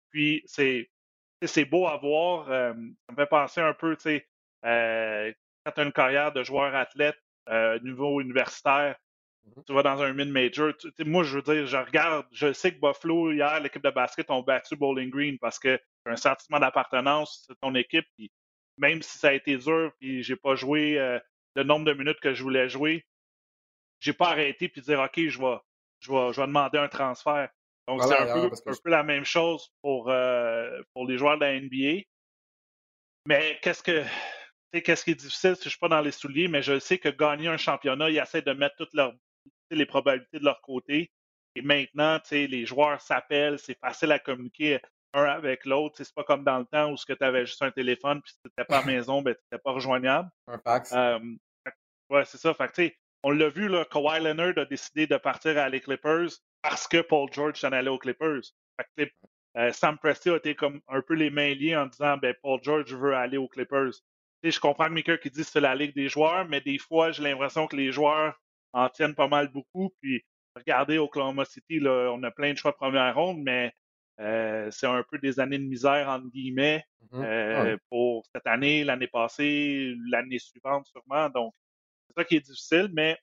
[0.09, 0.89] Puis c'est,
[1.65, 2.49] beau à voir.
[2.49, 4.27] Euh, ça me fait penser un peu, tu sais,
[4.63, 5.33] euh,
[5.65, 7.17] quand tu as une carrière de joueur athlète,
[7.49, 8.95] euh, niveau universitaire.
[9.65, 10.73] Tu vas dans un mid-major.
[11.05, 14.41] moi, je veux dire, je regarde, je sais que Buffalo, hier, l'équipe de basket ont
[14.41, 18.05] battu Bowling Green parce que un sentiment d'appartenance, c'est ton équipe.
[18.17, 18.31] Puis
[18.77, 21.19] même si ça a été dur, puis j'ai pas joué euh,
[21.55, 23.05] le nombre de minutes que je voulais jouer,
[23.99, 25.57] j'ai pas arrêté puis dire OK, je vais,
[25.99, 27.49] je vais, je vais demander un transfert.
[27.88, 32.03] Donc, c'est un, peu, la même chose pour, euh, pour les joueurs de la NBA.
[33.25, 34.03] Mais qu'est-ce que.
[34.71, 36.99] Qu'est-ce qui est difficile si je ne suis pas dans les souliers, mais je sais
[36.99, 39.15] que gagner un championnat, ils essaient de mettre toutes leurs,
[39.75, 41.12] les probabilités de leur côté.
[41.55, 44.79] Et maintenant, les joueurs s'appellent, c'est facile à communiquer
[45.13, 45.95] un avec l'autre.
[45.97, 48.47] C'est pas comme dans le temps où tu avais juste un téléphone, puis si tu
[48.47, 50.29] n'étais pas à la maison, ben, tu n'étais pas rejoignable.
[50.47, 50.91] Un fax.
[50.93, 51.19] Euh,
[52.10, 52.53] ouais, c'est ça.
[52.53, 56.29] Fait on l'a vu, là, Kawhi Leonard a décidé de partir à les Clippers
[56.62, 58.41] parce que Paul George s'en allait aux Clippers.
[59.58, 62.60] Euh, Sam Presti a été comme un peu les mains liées en disant ben, Paul
[62.63, 63.91] George veut aller aux Clippers.
[64.41, 67.12] je comprends que Maker qui dit que c'est la ligue des joueurs, mais des fois,
[67.12, 68.39] j'ai l'impression que les joueurs
[68.73, 69.91] en tiennent pas mal beaucoup.
[70.01, 70.23] Puis
[70.55, 73.73] regardez Oklahoma City, là, on a plein de choix de première ronde, mais
[74.19, 77.23] euh, c'est un peu des années de misère, entre guillemets, mm-hmm.
[77.23, 81.29] euh, pour cette année, l'année passée, l'année suivante sûrement.
[81.29, 81.53] Donc,
[82.08, 83.17] c'est ça qui est difficile, mais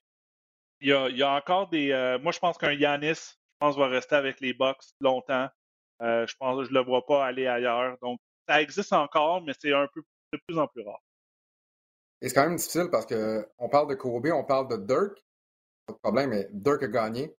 [0.81, 1.91] il y a, encore des.
[1.91, 5.49] Euh, moi, je pense qu'un Yanis, je pense, va rester avec les Bucks longtemps.
[6.01, 7.97] je pense que je ne le vois pas aller ailleurs.
[8.01, 11.03] Donc, ça existe encore, mais c'est un peu de plus en plus rare.
[12.23, 15.26] Et c'est quand même difficile parce qu'on parle de Kobe, on parle de Dirk.
[15.87, 17.35] Pas de problème, mais Dirk a gagné.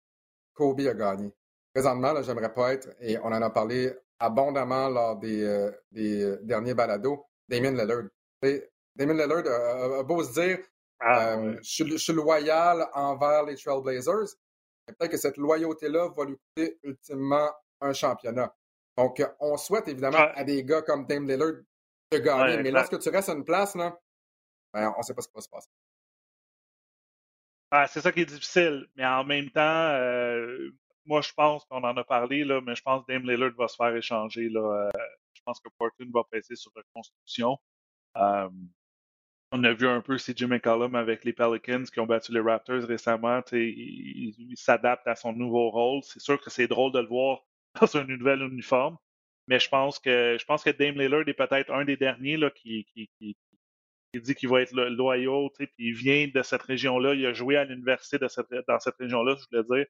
[0.55, 1.33] Kobe a gagné.
[1.75, 6.75] Présentement, j'aimerais pas être, et on en a parlé abondamment lors des, euh, euh, derniers
[6.75, 8.05] balados, Damien Lillard.
[8.95, 9.47] Damien Lillard
[9.99, 10.59] a, beau se dire
[11.01, 14.37] ah, euh, je, suis loyal envers les Trailblazers,
[14.89, 17.51] mais peut-être que cette loyauté-là va lui coûter ultimement
[17.83, 18.55] un championnat.
[18.97, 21.57] Donc, on souhaite évidemment à des gars comme Damien Lillard
[22.11, 23.99] de gagner, mais lorsque tu restes à une place, là,
[24.73, 25.69] ben, on ne sait pas ce qui va se passer.
[27.71, 29.91] Ah, c'est ça qui est difficile, mais en même temps,
[31.07, 33.69] moi, je pense qu'on en a parlé, là, mais je pense que Dame Lillard va
[33.69, 34.49] se faire échanger.
[34.49, 35.01] Là, euh,
[35.35, 37.59] je pense que Portland va passer sur reconstruction.
[38.17, 38.49] Euh,
[39.53, 42.83] on a vu un peu CJ McCollum avec les Pelicans qui ont battu les Raptors
[42.83, 43.41] récemment.
[43.53, 46.03] Il, s'adapte à son nouveau rôle.
[46.03, 47.45] C'est sûr que c'est drôle de le voir
[47.81, 48.97] dans un nouvel uniforme,
[49.47, 52.51] mais je pense que je pense que Dame Lillard est peut-être un des derniers là,
[52.51, 53.37] qui, qui,
[54.21, 55.49] dit qu'il va être loyal.
[55.57, 57.15] Puis il vient de cette région-là.
[57.15, 59.87] Il a joué à l'université cette, dans cette région-là, je voulais dire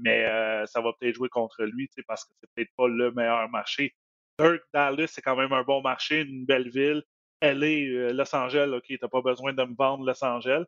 [0.00, 3.48] mais euh, ça va peut-être jouer contre lui parce que c'est peut-être pas le meilleur
[3.50, 3.94] marché.
[4.38, 7.02] Dirk Dallas, c'est quand même un bon marché, une belle ville.
[7.40, 10.64] Elle est euh, Los Angeles, OK, t'as pas besoin de me vendre Los Angeles.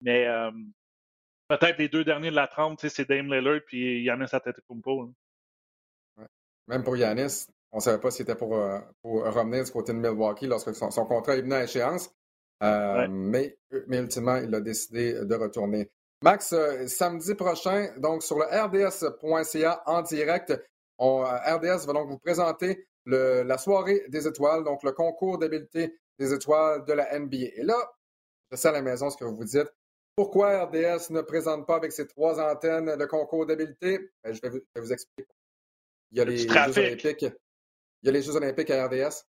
[0.00, 0.50] Mais euh,
[1.48, 5.14] peut-être les deux derniers de la trempe, c'est Dame Lillard puis Yannis Antetokounmpo.
[6.18, 6.26] Ouais.
[6.68, 8.50] Même pour Yannis, on ne savait pas si c'était pour,
[9.02, 12.14] pour, revenir du côté de Milwaukee lorsque son, contrat est venu à échéance.
[12.60, 15.90] Mais, mais ultimement, il a décidé de retourner.
[16.22, 20.52] Max, euh, samedi prochain, donc sur le rds.ca en direct,
[20.98, 26.84] RDS va donc vous présenter la soirée des étoiles, donc le concours d'habileté des étoiles
[26.86, 27.36] de la NBA.
[27.56, 27.76] Et là,
[28.50, 29.70] je sais à la maison ce que vous vous dites.
[30.16, 34.10] Pourquoi RDS ne présente pas avec ses trois antennes le concours d'habileté?
[34.22, 35.28] Ben, je, vais vous, expliquer.
[36.12, 37.22] Il y a les Jeux olympiques.
[37.22, 39.26] Il y a les Jeux olympiques à RDS,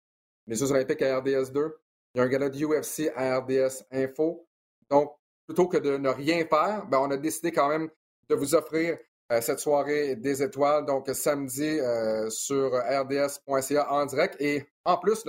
[0.47, 1.77] les Jeux olympiques à RDS 2.
[2.15, 4.47] Il y a un gala de UFC à RDS Info.
[4.89, 5.13] Donc,
[5.45, 7.89] plutôt que de ne rien faire, ben, on a décidé quand même
[8.29, 8.97] de vous offrir
[9.33, 14.37] euh, cette soirée des étoiles, donc samedi euh, sur rds.ca en direct.
[14.39, 15.25] Et en plus,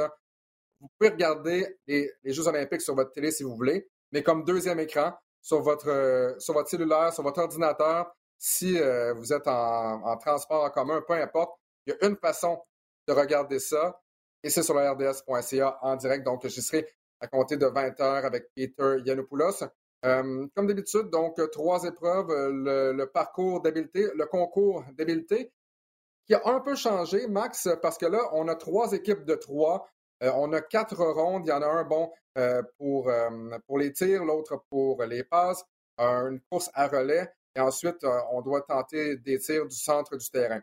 [0.79, 4.79] vous pouvez regarder les, Jeux olympiques sur votre télé si vous voulez, mais comme deuxième
[4.79, 8.79] écran sur votre, euh, sur votre cellulaire, sur votre ordinateur, si
[9.16, 12.62] vous êtes en, en, transport en commun, peu importe, il y a une façon
[13.09, 13.99] de regarder ça,
[14.46, 16.24] et c'est sur le rds.ca en direct.
[16.24, 19.64] Donc, j'y serai à compter de 20 heures avec Peter Yanopoulos.
[20.04, 25.50] Euh, comme d'habitude, donc, euh, trois épreuves, euh, le, parcours d'habileté, le concours d'habileté,
[26.26, 29.88] qui a un peu changé, Max, parce que là, on a trois équipes de trois.
[30.20, 31.44] on a quatre rondes.
[31.46, 32.12] Il y en a un bon
[32.79, 33.10] pour,
[33.66, 35.64] pour les tirs, l'autre pour les passes,
[35.98, 40.62] une course à relais, et ensuite, on doit tenter des tirs du centre du terrain.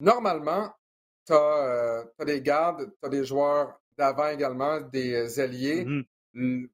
[0.00, 0.72] Normalement,
[1.26, 5.84] tu as, des gardes, tu as des joueurs d'avant également, des alliés.
[5.84, 6.04] Mm-hmm.
[6.36, 6.68] Euh,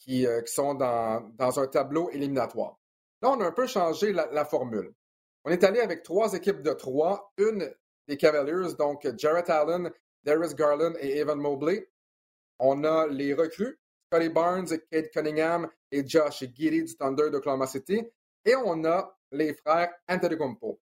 [0.00, 2.78] qui, sont dans, un tableau éliminatoire.
[3.22, 4.94] Là, on a un peu changé la, formule.
[5.44, 7.70] On est allé avec trois équipes de trois, une
[8.08, 9.90] des Cavaliers, donc Jarrett Allen,
[10.24, 11.88] Darius Garland et Evan Mobley.
[12.58, 17.66] On a les recrues, Scotty Barnes, Kate Cunningham et Josh Giddy du Thunder de Oklahoma
[17.66, 18.02] City.
[18.44, 20.80] Et on a les frères Antetokounmpo.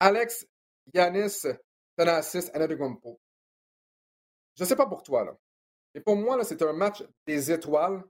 [0.00, 0.46] Alex,
[0.94, 1.46] Yanis,
[1.96, 3.20] Thanasis, Antetokounmpo.
[4.54, 5.38] Je ne sais pas pour toi.
[5.94, 8.02] Mais pour moi, c'est un match des étoiles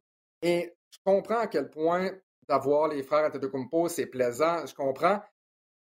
[0.43, 2.11] et je comprends à quel point
[2.49, 5.20] d'avoir les frères Antetokounmpo, c'est plaisant, je comprends.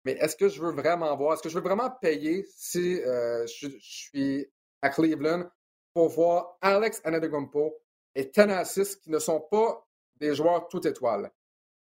[0.03, 3.45] Mais est-ce que je veux vraiment voir, est-ce que je veux vraiment payer si euh,
[3.47, 4.47] je, suis
[4.81, 5.49] à Cleveland
[5.93, 7.75] pour voir Alex Antetokounmpo
[8.13, 9.85] et Thanasis qui ne sont pas
[10.17, 11.31] des joueurs tout étoiles?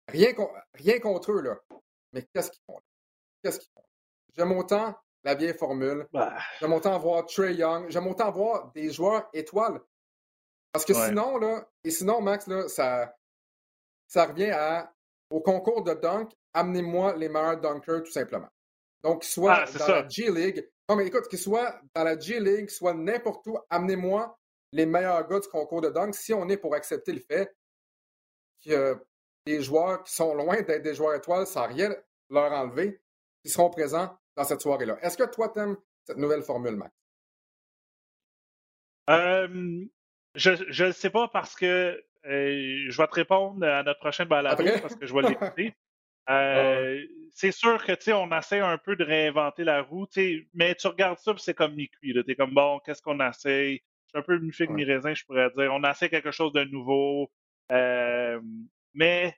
[0.09, 0.33] Rien,
[1.01, 1.61] contre eux.
[2.13, 2.81] Mais qu'est-ce qu'ils font?
[3.43, 3.85] Qu'est-ce qu'ils font?
[4.37, 4.95] J'aime autant
[5.25, 6.07] la vieille formule.
[6.13, 6.37] Bah.
[6.61, 7.91] J'aime autant voir Trey Young.
[7.91, 9.81] J'aime autant voir des joueurs étoiles.
[10.73, 11.09] Parce que Ouais.
[11.09, 13.15] sinon, là, et sinon, Max, là, ça,
[14.07, 14.93] ça revient à,
[15.31, 18.49] au concours de dunk, amenez-moi les meilleurs dunkers, tout simplement.
[19.03, 20.03] Donc, qu'ils soient Ah, dans ça.
[20.03, 20.69] la G-League.
[20.89, 24.37] Non, mais écoute, qu'ils soient dans la G-League, soit n'importe où, amenez-moi
[24.73, 27.53] les meilleurs gars du concours de dunk si on est pour accepter le fait
[28.65, 28.97] que
[29.47, 31.95] des joueurs qui sont loin d'être des joueurs étoiles sans rien
[32.29, 33.01] leur enlever,
[33.43, 34.99] qui seront présents dans cette soirée-là.
[35.03, 36.95] Est-ce que toi, t'aimes cette nouvelle formule, Max?
[39.09, 39.85] Euh,
[40.35, 44.81] je ne sais pas parce que euh, je vais te répondre à notre prochaine Après?
[44.81, 45.75] parce que je vais l'écouter.
[46.29, 47.03] Euh,
[47.33, 50.49] C'est sûr que tu sais, on essaie un peu de réinventer la roue, tu sais,
[50.55, 52.13] mais tu regardes ça, c'est comme mi-cuit.
[52.13, 53.83] Tu es comme bon, qu'est-ce qu'on essaie?
[54.05, 54.77] Je suis un peu mi-figue, Ouais.
[54.77, 55.73] mi-raisin, je pourrais dire.
[55.73, 57.33] On essaie quelque chose de nouveau.
[58.95, 59.35] mais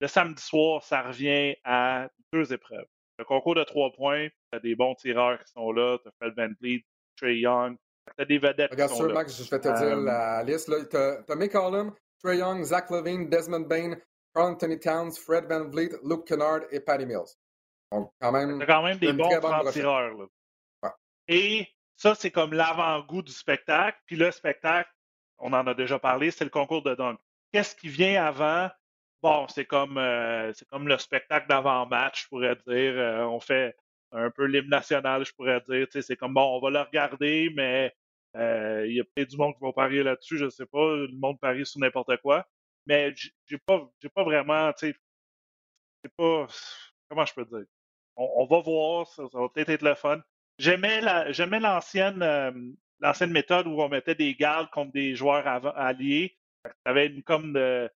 [0.00, 2.86] le samedi soir, ça revient à deux épreuves.
[3.18, 6.12] Le concours de trois points, tu as des bons tireurs qui sont là, tu as
[6.20, 6.84] Fred Van Vliet,
[7.16, 7.76] Trey Young,
[8.16, 9.14] tu as des vedettes Regarde qui sont sûr, là.
[9.14, 10.70] Max, je vais te dire Euh, la liste.
[10.90, 11.92] Tu as McCollum,
[12.22, 13.96] Trey Young, Zach Levine, Desmond Bain,
[14.34, 17.34] Carl Anthony Towns, Fred Van Vliet, Luke Kennard et Patty Mills.
[17.90, 20.14] Donc, quand même, T'as quand même des bons francs-tireurs.
[20.16, 20.26] là.
[20.84, 20.90] Ouais.
[21.26, 21.66] Et
[21.96, 23.98] ça, c'est comme l'avant-goût du spectacle.
[24.06, 24.90] Puis le spectacle,
[25.38, 27.18] on en a déjà parlé, c'est le concours de dunk.
[27.52, 28.68] Qu'est-ce qui vient avant?
[29.22, 32.92] Bon, c'est comme euh, c'est comme le spectacle d'avant-match, je pourrais dire.
[32.96, 33.76] Euh, on fait
[34.12, 35.86] un peu l'hymne national, je pourrais dire.
[35.90, 37.94] C'est comme bon, on va le regarder, mais
[38.36, 40.78] euh, il y a peut-être du monde qui va parier là-dessus, je sais pas.
[40.96, 42.46] Le monde parie sur n'importe quoi.
[42.86, 43.12] Mais
[43.46, 44.96] j'ai pas j'ai pas vraiment, tu sais,
[46.04, 46.46] c'est pas
[47.08, 47.66] comment je peux dire?
[48.16, 50.20] On, on va voir, ça, va peut-être être le fun.
[50.58, 52.52] J'aimais la j'aimais l'ancienne euh,
[53.00, 55.46] l'ancienne méthode où on mettait des gardes contre des joueurs
[55.76, 56.36] alliés.
[56.64, 57.90] Tu avais une comme de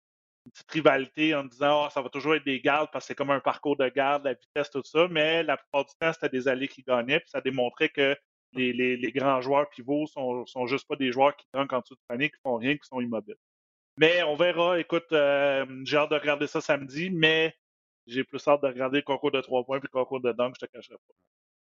[0.47, 3.15] une petite rivalité en disant Ah, ça va toujours être des gardes parce que c'est
[3.15, 6.29] comme un parcours de garde, la vitesse, tout ça, mais la plupart du temps, c'était
[6.29, 8.17] des alliés qui gagnaient, puis ça démontrait que
[8.53, 11.81] les, les- les grands joueurs pivots sont, sont juste pas des joueurs qui dunkent en
[11.81, 13.37] dessous de panier, qui font rien, qui sont immobiles.
[13.99, 14.79] Mais on verra.
[14.79, 17.55] Écoute, euh, j'ai hâte de regarder ça samedi, mais
[18.07, 20.55] j'ai plus hâte de regarder le concours de trois points puis le concours de dunk,
[20.61, 21.15] je te cacherai pas.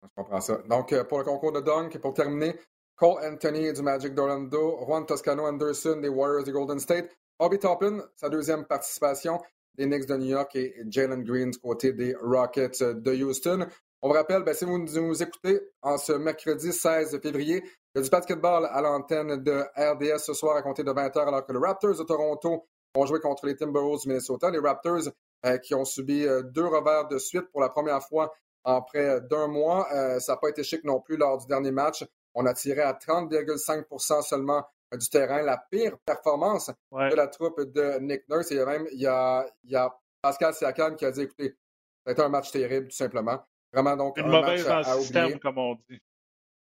[0.03, 0.57] je comprends ça.
[0.69, 2.55] Donc, euh, pour le concours de dunk, et pour terminer,
[2.95, 7.99] Cole Anthony du Magic d'Orlando, Juan Toscano Anderson des Warriors de Golden State, Bobby Toppin,
[8.15, 9.41] sa deuxième participation
[9.75, 13.67] des Knicks de New York et Jalen Green côté des Rockets de Houston.
[14.01, 17.61] On vous rappelle, ben, si vous nous écoutez en ce mercredi 16 février,
[17.93, 21.27] il y a du basketball à l'antenne de RDS ce soir à compter de 20h
[21.27, 22.65] alors que les Raptors de Toronto
[22.95, 24.49] vont jouer contre les Timberwolves du Minnesota.
[24.49, 25.09] Les Raptors
[25.45, 28.31] euh, qui ont subi euh, deux revers de suite pour la première fois
[28.63, 29.87] en près d'un mois.
[29.93, 32.05] Euh, ça n'a pas été chic non plus lors du dernier match.
[32.33, 35.41] On a tiré à 30,5% seulement du terrain.
[35.41, 37.09] La pire performance Ouais.
[37.09, 38.51] de la troupe de Nick Nurse.
[38.51, 41.11] Et il y a même il y a, il y a Pascal Siakam qui a
[41.11, 41.49] dit écoutez,
[42.03, 43.39] ça a été un match terrible, tout simplement.
[43.73, 45.39] Vraiment, donc, Une un mauvaise match dans à, le système, oublier.
[45.39, 45.99] comme on dit.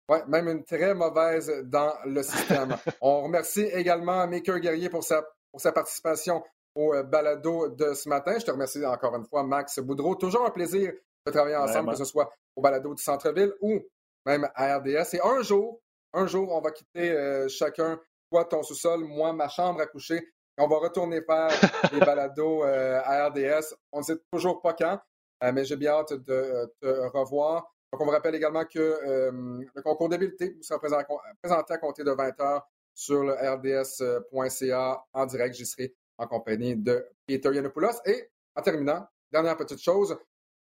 [0.08, 2.78] Ouais, même une très mauvaise dans le système.
[3.01, 6.43] On remercie également Maker Guerrier pour sa, pour sa participation
[6.76, 8.38] au euh, balado de ce matin.
[8.39, 10.16] Je te remercie encore une fois, Max Boudreau.
[10.16, 10.93] Toujours un plaisir
[11.26, 11.91] de travailler ensemble, Vraiment.
[11.93, 13.80] que ce soit au balado du centre-ville ou
[14.26, 15.16] même à RDS.
[15.16, 15.82] Et un jour,
[16.16, 17.99] un jour, on va quitter euh, chacun,
[18.32, 20.18] toi, ton sous-sol, moi, ma chambre à coucher.
[20.18, 21.49] Et on va retourner faire
[21.91, 23.76] des balados euh, à RDS.
[23.91, 24.99] On ne sait toujours pas quand,
[25.43, 26.88] euh, mais j'ai bien hâte de te
[27.18, 27.72] revoir.
[27.91, 28.99] Donc, on vous rappelle également que
[29.32, 31.01] le concours d'habileté vous sera présent-
[31.41, 32.61] présenté à compter de 20h
[32.93, 35.55] sur le rds.ca en direct.
[35.55, 38.01] J'y serai en compagnie de Peter Yanopoulos.
[38.05, 40.18] Et en terminant, dernière petite chose,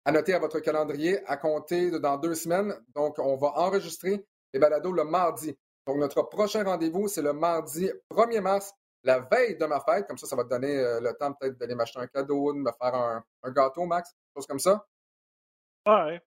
[0.03, 2.73] à noter à votre calendrier à compter de dans deux semaines.
[2.95, 4.25] Donc, on va enregistrer
[4.55, 5.53] les balados le mardi.
[5.85, 10.07] Donc, notre prochain rendez-vous, c'est le mardi 1er mars, la veille de ma fête.
[10.07, 12.59] Comme ça, ça va te donner euh, le temps peut-être d'aller m'acheter un cadeau, de
[12.59, 14.85] me faire un, un gâteau, Max, chose comme ça.
[15.85, 16.21] Ouais.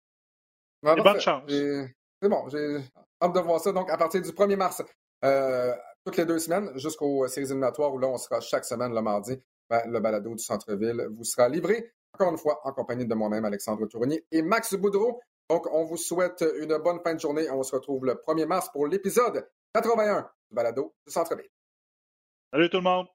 [0.83, 1.43] Ouais, bonne chance.
[1.49, 2.81] C'est bon, j'ai
[3.22, 3.72] hâte de voir ça.
[3.72, 4.83] Donc, à partir du 1er mars,
[5.24, 5.74] euh,
[6.05, 9.43] toutes les deux semaines, jusqu'aux séries éliminatoires où là, on sera chaque semaine le mardi,
[9.70, 13.47] ben, le balado du centre-ville vous sera livré, encore une fois, en compagnie de moi-même,
[13.47, 15.18] Alexandre Tournier et Max Boudreau.
[15.51, 17.51] Donc, on vous souhaite une bonne fin de journée.
[17.51, 21.51] On se retrouve le 1er mars pour l'épisode 81 du balado du centre-ville.
[22.53, 23.07] Salut tout le monde!